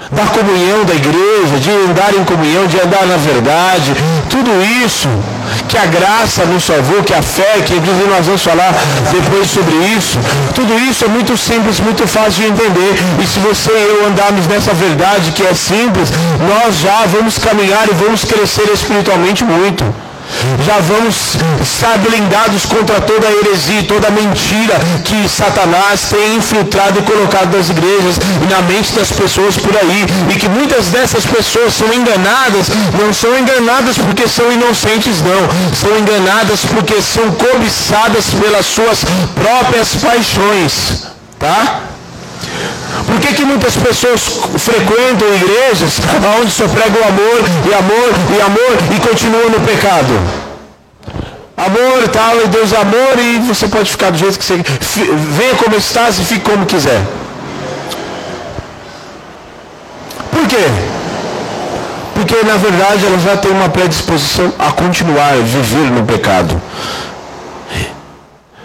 [0.10, 3.93] da comunhão da igreja, de andar em comunhão, de andar na verdade,
[4.30, 4.49] tudo
[4.84, 5.08] isso
[5.68, 8.74] que a graça nos salvou, que a fé, que inclusive nós vamos falar
[9.12, 10.18] depois sobre isso,
[10.56, 12.93] tudo isso é muito simples, muito fácil de entender.
[13.22, 16.10] E se você e eu andarmos nessa verdade que é simples,
[16.47, 19.84] nós já vamos caminhar e vamos crescer espiritualmente muito
[20.66, 27.00] já vamos estar blindados contra toda a heresia, toda a mentira que Satanás tem infiltrado
[27.00, 30.06] e colocado nas igrejas e na mente das pessoas por aí.
[30.30, 32.68] E que muitas dessas pessoas são enganadas,
[33.00, 35.42] não são enganadas porque são inocentes, não.
[35.76, 39.04] São enganadas porque são cobiçadas pelas suas
[39.36, 41.06] próprias paixões.
[41.40, 41.91] Tá?
[43.06, 44.22] Por que, que muitas pessoas
[44.58, 46.00] frequentam igrejas
[46.39, 50.20] onde só pregam amor e amor e amor e continuam no pecado?
[51.58, 54.64] Amor e tal, e Deus é amor e você pode ficar do jeito que você
[55.38, 57.02] venha como estás e fique como quiser.
[60.32, 60.66] Por quê?
[62.16, 66.60] Porque na verdade ela já tem uma predisposição a continuar a viver no pecado.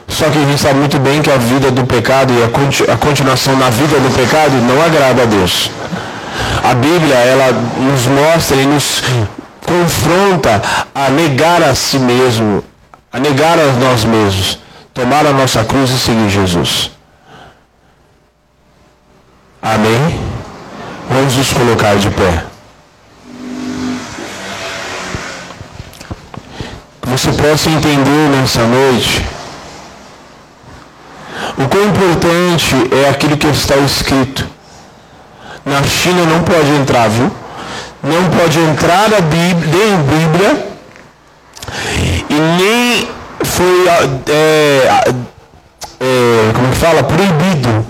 [0.08, 3.56] Só que a gente sabe muito bem que a vida do pecado e a continuação
[3.56, 5.70] na vida do pecado não agrada a Deus.
[6.62, 9.02] A Bíblia, ela nos mostra e nos
[9.64, 10.62] confronta
[10.94, 12.62] a negar a si mesmo,
[13.12, 14.58] a negar a nós mesmos,
[14.94, 16.90] tomar a nossa cruz e seguir Jesus.
[19.60, 20.20] Amém?
[21.10, 22.44] Vamos nos colocar de pé.
[27.02, 29.35] Você possa entender nessa noite
[31.58, 34.46] o quão importante é aquilo que está escrito.
[35.64, 37.30] Na China não pode entrar, viu?
[38.02, 40.66] Não pode entrar a Bíblia, nem Bíblia
[42.30, 43.08] e nem
[43.42, 43.88] foi
[44.28, 45.00] é,
[46.00, 47.86] é, como fala proibido.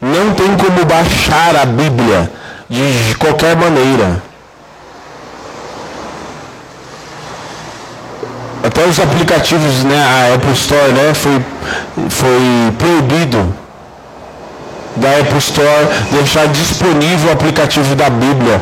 [0.00, 2.30] Não tem como baixar a Bíblia
[2.68, 4.29] de qualquer maneira.
[8.62, 11.42] Até os aplicativos, né, a Apple Store, né, foi,
[12.10, 13.54] foi proibido
[14.96, 18.60] da Apple Store deixar disponível o aplicativo da Bíblia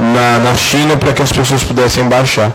[0.00, 2.50] na, na China para que as pessoas pudessem baixar.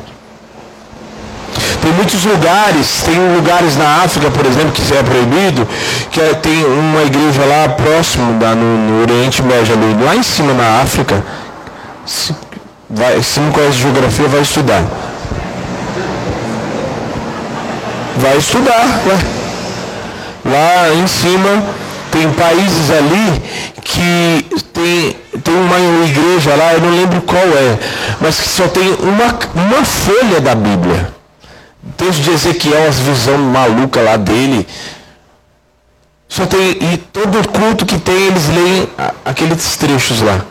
[1.81, 5.67] Tem muitos lugares, tem lugares na África, por exemplo, que é proibido,
[6.09, 10.23] que é, tem uma igreja lá próximo, da, no, no Oriente Médio, ali, lá em
[10.23, 11.21] cima na África.
[12.05, 12.33] Se,
[12.89, 14.81] vai, se não conhece geografia, vai estudar
[18.23, 18.85] vai estudar.
[19.05, 19.19] Né?
[20.45, 21.63] Lá em cima
[22.11, 23.41] tem países ali
[23.81, 27.77] que tem, tem uma igreja lá, eu não lembro qual é,
[28.21, 31.13] mas que só tem uma, uma folha da Bíblia.
[31.97, 34.65] Texto de Ezequiel, as visão maluca lá dele.
[36.29, 38.89] Só tem, e todo culto que tem, eles leem
[39.25, 40.45] aqueles trechos lá.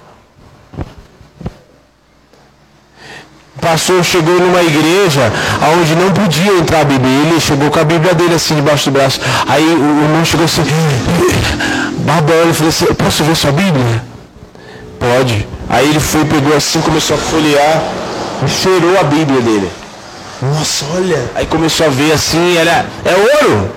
[3.62, 5.32] Passou, chegou numa igreja
[5.78, 7.10] onde não podia entrar a Bíblia.
[7.10, 9.20] Ele chegou com a Bíblia dele assim debaixo do braço.
[9.46, 10.62] Aí o irmão chegou assim,
[11.98, 14.04] babando, e falou assim, posso ver sua Bíblia?
[14.98, 15.46] Pode.
[15.70, 17.82] Aí ele foi, pegou assim, começou a folhear
[18.44, 19.70] e cheirou a Bíblia dele.
[20.42, 21.22] Nossa, olha.
[21.36, 23.70] Aí começou a ver assim, era, é ouro.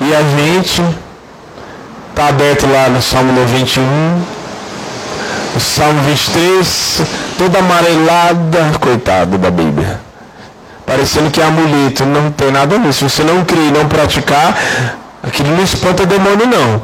[0.00, 0.82] E a gente
[2.10, 4.33] está aberto lá no Salmo 91,
[5.54, 7.02] o Salmo 23,
[7.38, 10.00] toda amarelada, coitado da Bíblia.
[10.84, 13.08] Parecendo que é amuleto, não tem nada nisso.
[13.08, 14.54] Se você não crer e não praticar,
[15.26, 16.82] Aquilo não espanta demônio, não.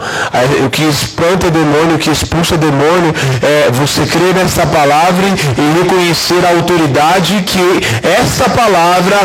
[0.65, 6.43] O que espanta demônio, o que expulsa demônio, é você crer nessa palavra e reconhecer
[6.47, 7.61] a autoridade que
[8.03, 9.17] essa palavra,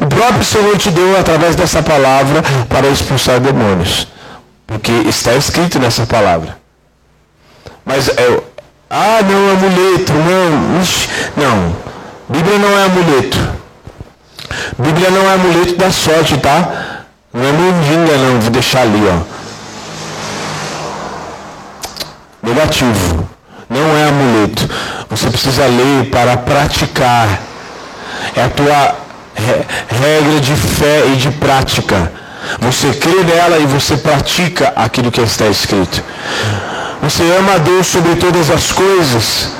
[0.00, 4.08] o próprio Senhor te deu através dessa palavra para expulsar demônios.
[4.66, 6.56] Porque está escrito nessa palavra.
[7.84, 8.40] Mas é,
[8.94, 11.74] ah, não, amuleto, não, ixi, não.
[12.28, 13.38] Bíblia não é amuleto.
[14.78, 17.06] Bíblia não é amuleto da sorte, tá?
[17.32, 19.42] Não é mundinga não, vou deixar ali, ó.
[22.42, 23.26] Negativo.
[23.70, 24.68] Não é amuleto.
[25.08, 27.40] Você precisa ler para praticar.
[28.36, 28.94] É a tua
[29.88, 32.12] regra de fé e de prática.
[32.60, 36.04] Você crê nela e você pratica aquilo que está escrito.
[37.02, 39.50] Você ama a Deus sobre todas as coisas.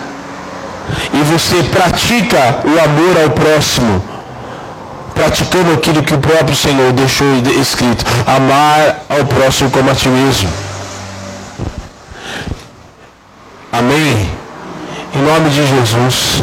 [1.12, 4.02] E você pratica o amor ao próximo
[5.14, 7.26] praticando aquilo que o próprio Senhor deixou
[7.60, 10.48] escrito: amar ao próximo como a ti mesmo.
[13.70, 14.30] Amém?
[15.14, 16.42] Em nome de Jesus,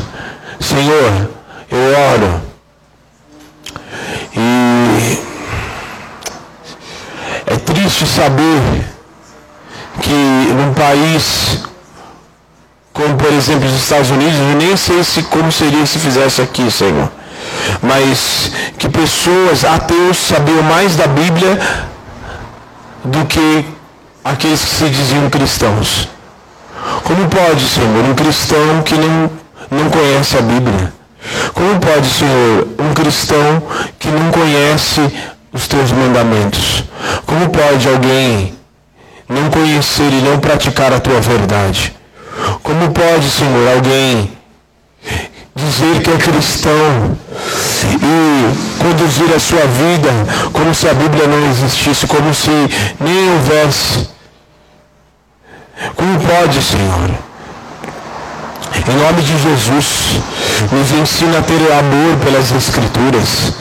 [0.59, 1.29] Senhor,
[1.71, 2.41] eu oro.
[4.35, 5.19] E
[7.45, 8.98] é triste saber
[9.99, 11.59] que num país
[12.93, 16.69] como por exemplo os Estados Unidos, eu nem sei se como seria se fizesse aqui,
[16.69, 17.09] Senhor
[17.81, 21.59] mas que pessoas ateus sabiam mais da Bíblia
[23.03, 23.65] do que
[24.23, 26.09] aqueles que se diziam cristãos.
[27.03, 29.29] Como pode, Senhor, um cristão que não,
[29.71, 30.93] não conhece a Bíblia?
[31.53, 33.61] Como pode, Senhor, um cristão
[33.97, 35.01] que não conhece
[35.51, 36.83] os teus mandamentos?
[37.25, 38.55] Como pode alguém
[39.29, 41.95] não conhecer e não praticar a tua verdade?
[42.63, 44.31] Como pode, Senhor, alguém
[45.55, 47.17] dizer que é cristão
[48.01, 50.09] e conduzir a sua vida
[50.51, 52.49] como se a Bíblia não existisse, como se
[52.99, 54.09] nem houvesse.
[55.95, 57.28] Como pode, Senhor?
[58.75, 60.19] Em nome de Jesus,
[60.71, 63.53] nos ensina a ter amor pelas Escrituras.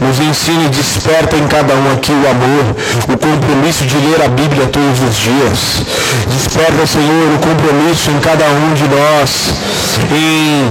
[0.00, 2.76] Nos ensina e desperta em cada um aqui o amor,
[3.08, 5.82] o compromisso de ler a Bíblia todos os dias.
[6.26, 9.54] Desperta, Senhor, o compromisso em cada um de nós
[10.12, 10.70] em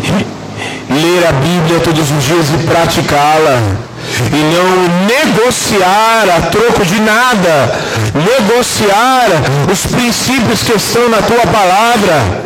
[0.89, 3.94] ler a Bíblia todos os dias e praticá-la.
[4.31, 7.79] E não negociar a troco de nada.
[8.13, 9.27] Negociar
[9.71, 12.43] os princípios que estão na tua palavra.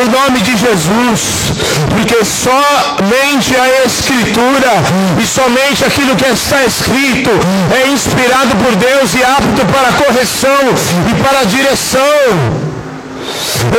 [0.00, 1.52] Em nome de Jesus.
[1.90, 4.72] Porque somente a Escritura
[5.20, 7.30] e somente aquilo que está escrito
[7.74, 10.74] é inspirado por Deus e apto para correção
[11.10, 12.00] e para direção.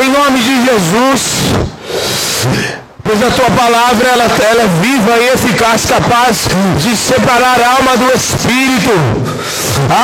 [0.02, 1.22] Em nome de Jesus.
[3.04, 6.48] Pois a tua palavra ela, ela é viva e eficaz, capaz
[6.78, 8.92] de separar a alma do espírito,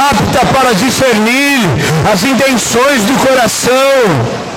[0.09, 1.59] apta para discernir
[2.11, 4.47] as intenções do coração.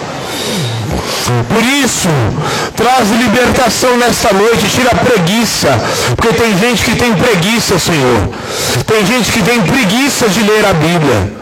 [1.49, 2.09] Por isso,
[2.77, 5.69] traz libertação nesta noite, tira a preguiça,
[6.17, 8.29] porque tem gente que tem preguiça, Senhor.
[8.87, 11.33] Tem gente que tem preguiça de ler a Bíblia.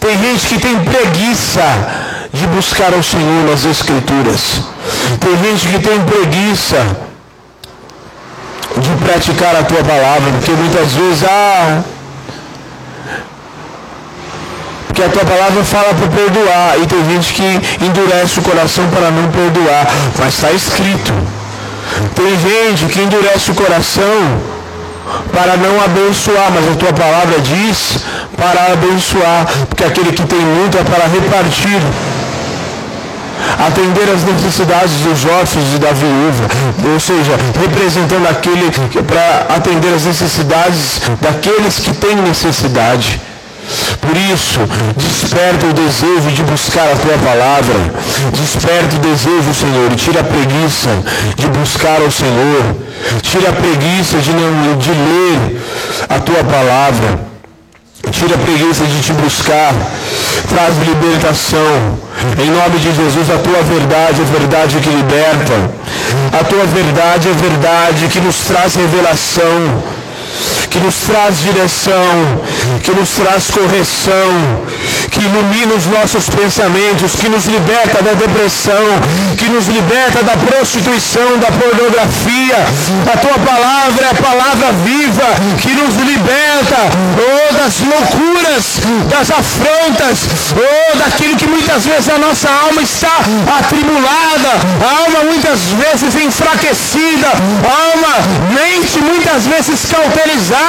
[0.00, 1.62] Tem gente que tem preguiça
[2.32, 4.73] de buscar ao Senhor nas Escrituras.
[5.20, 6.86] Tem gente que tem preguiça
[8.76, 11.82] de praticar a tua palavra, porque muitas vezes, ah,
[14.86, 19.10] porque a tua palavra fala para perdoar, e tem gente que endurece o coração para
[19.10, 19.86] não perdoar,
[20.18, 21.12] mas está escrito.
[22.14, 24.40] Tem gente que endurece o coração
[25.32, 27.98] para não abençoar, mas a tua palavra diz
[28.36, 31.80] para abençoar, porque aquele que tem muito é para repartir
[33.66, 36.44] atender as necessidades dos órfãos e da viúva,
[36.92, 38.70] ou seja, representando aquele
[39.02, 43.20] para atender as necessidades daqueles que têm necessidade.
[44.00, 44.60] Por isso,
[44.96, 47.74] desperta o desejo de buscar a tua palavra.
[48.32, 50.90] Desperta o desejo, Senhor, e tira a preguiça
[51.36, 52.76] de buscar ao Senhor.
[53.22, 55.62] Tira a preguiça de, não, de ler
[56.08, 57.33] a tua palavra.
[58.10, 59.74] Tira a preguiça de te buscar
[60.48, 61.98] traz libertação.
[62.38, 65.54] Em nome de Jesus, a tua verdade é verdade que liberta.
[66.32, 69.82] A tua verdade é verdade que nos traz revelação
[70.74, 72.42] que nos traz direção,
[72.82, 74.26] que nos traz correção,
[75.08, 78.82] que ilumina os nossos pensamentos, que nos liberta da depressão,
[79.38, 82.58] que nos liberta da prostituição, da pornografia.
[83.06, 85.28] A tua palavra é a palavra viva
[85.62, 86.90] que nos liberta
[87.22, 90.26] oh, das loucuras, das afrontas,
[90.58, 93.14] oh, daquilo que muitas vezes a nossa alma está
[93.58, 94.50] atribulada,
[94.82, 98.14] a alma muitas vezes enfraquecida, a alma
[98.52, 100.63] mente muitas vezes cauterizada,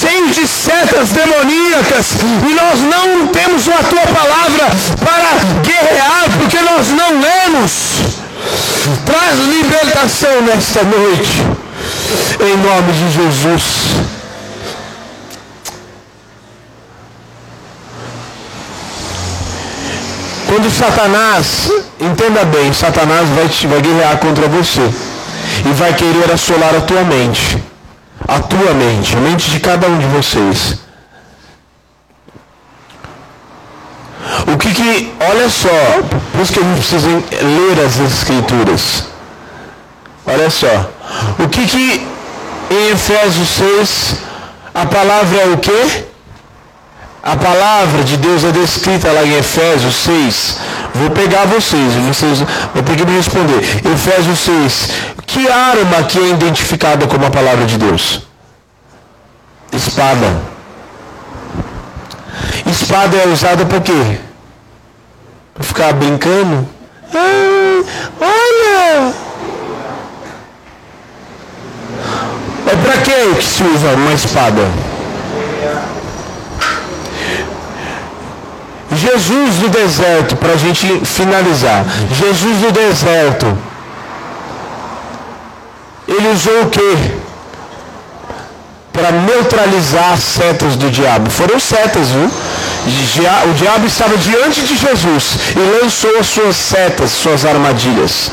[0.00, 2.06] cheio de setas demoníacas,
[2.48, 4.66] e nós não temos a tua palavra
[5.04, 7.72] para guerrear, porque nós não lemos.
[9.04, 11.44] Traz libertação nesta noite,
[12.40, 13.62] em nome de Jesus.
[20.46, 21.70] Quando Satanás,
[22.00, 24.82] entenda bem, Satanás vai, te, vai guerrear contra você
[25.64, 27.56] e vai querer assolar a tua mente,
[28.30, 30.78] a tua mente, a mente de cada um de vocês.
[34.46, 35.68] O que que, olha só,
[36.30, 39.08] por isso que a gente precisa ler as escrituras.
[40.24, 40.90] Olha só,
[41.40, 42.06] o que que
[42.70, 44.16] em Efésios 6
[44.74, 46.04] a palavra é o quê?
[47.24, 50.56] A palavra de Deus é descrita lá em Efésios 6.
[50.94, 53.60] Vou pegar vocês, vocês vão ter que me responder.
[53.92, 54.88] Efésios 6.
[55.26, 58.22] Que arma que é identificada como a palavra de Deus?
[59.72, 60.26] Espada.
[62.66, 64.18] Espada é usada para quê?
[65.54, 66.68] Para ficar brincando?
[67.14, 67.82] Ah,
[68.20, 69.14] olha!
[72.66, 74.89] É para que se usa uma espada?
[79.00, 81.84] Jesus do deserto, para a gente finalizar.
[82.12, 83.58] Jesus do deserto.
[86.06, 86.96] Ele usou o quê?
[88.92, 91.30] Para neutralizar as setas do diabo.
[91.30, 92.30] Foram setas, viu?
[93.50, 98.32] O diabo estava diante de Jesus e lançou as suas setas, suas armadilhas.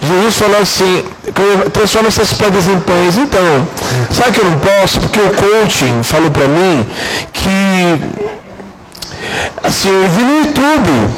[0.00, 1.04] Jesus falou assim,
[1.72, 3.18] transforma essas pedras em pães.
[3.18, 3.68] Então,
[4.10, 5.00] sabe que eu não posso?
[5.00, 6.86] Porque o coaching falou para mim
[7.32, 8.00] que
[9.62, 11.10] Assim, eu vi no YouTube.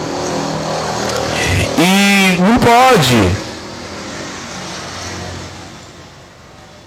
[1.79, 3.31] E não pode.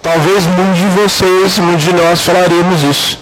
[0.02, 3.18] Talvez muitos de vocês, muitos de nós falaremos isso.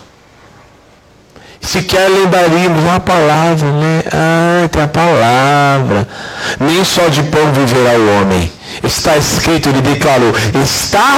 [1.60, 4.02] Sequer lembraríamos uma palavra, né?
[4.12, 6.06] Ah, tem a palavra.
[6.60, 8.52] Nem só de pão viverá o homem.
[8.84, 10.32] Está escrito, ele declarou,
[10.62, 11.16] está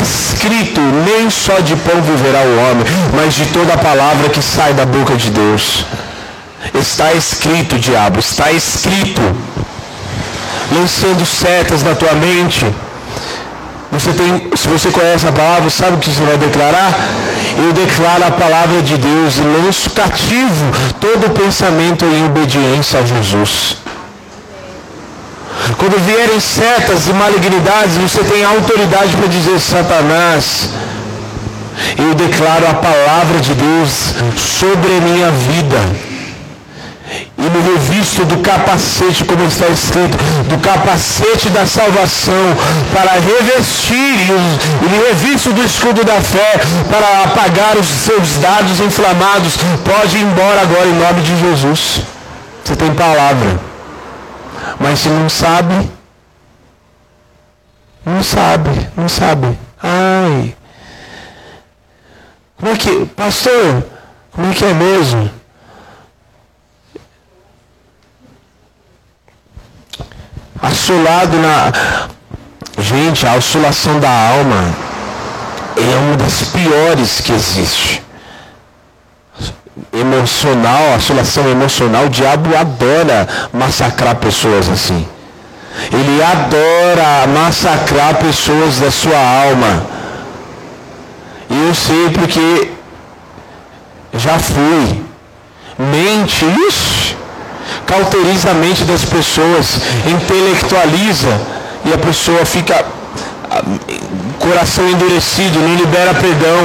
[0.00, 2.84] escrito, nem só de pão viverá o homem,
[3.16, 5.86] mas de toda a palavra que sai da boca de Deus.
[6.74, 9.22] Está escrito, diabo, está escrito.
[10.72, 12.64] Lançando setas na tua mente.
[13.90, 16.94] Você tem, se você conhece a palavra, sabe o que você vai declarar?
[17.58, 20.66] Eu declaro a palavra de Deus e lanço cativo
[21.00, 23.78] todo pensamento em obediência a Jesus.
[25.76, 30.68] Quando vierem setas e malignidades, você tem autoridade para dizer, Satanás,
[31.98, 36.09] eu declaro a palavra de Deus sobre a minha vida
[37.10, 40.16] e me revisto do capacete, como está escrito,
[40.48, 42.56] do capacete da salvação,
[42.92, 44.30] para revestir,
[44.82, 49.56] e me revisto do escudo da fé, para apagar os seus dados inflamados.
[49.84, 52.02] Pode ir embora agora em nome de Jesus.
[52.64, 53.58] Você tem palavra.
[54.78, 55.90] Mas se não sabe,
[58.04, 59.58] não sabe, não sabe.
[59.82, 60.54] Ai.
[62.56, 63.84] Como é que, pastor,
[64.32, 65.39] como é que é mesmo?
[70.62, 71.72] Assolado na.
[72.78, 74.74] Gente, a oscilação da alma
[75.76, 78.02] é uma das piores que existe.
[79.92, 85.06] Emocional, assolação emocional, o diabo adora massacrar pessoas assim.
[85.92, 89.86] Ele adora massacrar pessoas da sua alma.
[91.48, 92.70] E eu sei porque
[94.14, 95.04] já fui.
[95.78, 97.16] Mente, isso
[97.86, 101.40] cauteriza a mente das pessoas, intelectualiza
[101.84, 102.84] e a pessoa fica
[103.50, 103.62] ah,
[104.38, 106.58] coração endurecido, não libera perdão.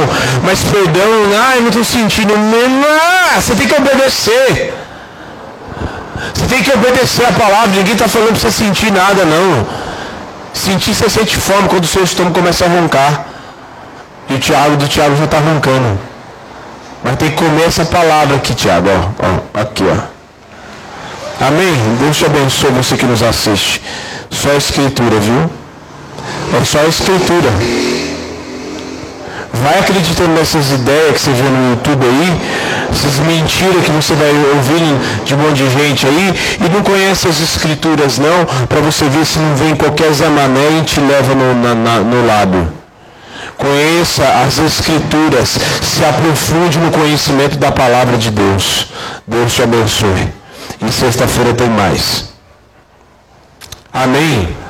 [0.44, 1.10] Mas perdão,
[1.40, 2.36] ah, eu não estou sentindo.
[2.38, 4.74] Não, você tem que obedecer.
[6.34, 7.76] Você tem que obedecer a palavra.
[7.76, 9.68] Ninguém está falando para você sentir nada, não.
[10.54, 13.26] Sentir, você sente fome quando o seu estômago começa a roncar.
[14.30, 16.00] E o Tiago do Tiago já está roncando.
[17.04, 18.90] Mas tem que comer essa palavra aqui, Tiago.
[18.90, 20.15] Ó, ó, aqui, ó.
[21.40, 21.74] Amém?
[22.00, 23.82] Deus te abençoe você que nos assiste.
[24.30, 25.50] Só a escritura, viu?
[26.60, 27.50] É só a escritura.
[29.54, 32.42] Vai acreditando nessas ideias que você vê no YouTube aí,
[32.92, 37.28] essas mentiras que você vai ouvir de um monte de gente aí, e não conhece
[37.28, 41.56] as escrituras não, para você ver se não vem qualquer zamané e te leva no,
[41.56, 42.68] na, na, no lado.
[43.58, 48.88] Conheça as escrituras, se aprofunde no conhecimento da palavra de Deus.
[49.26, 50.45] Deus te abençoe.
[50.88, 52.30] E sexta-feira tem mais.
[53.92, 54.65] Amém.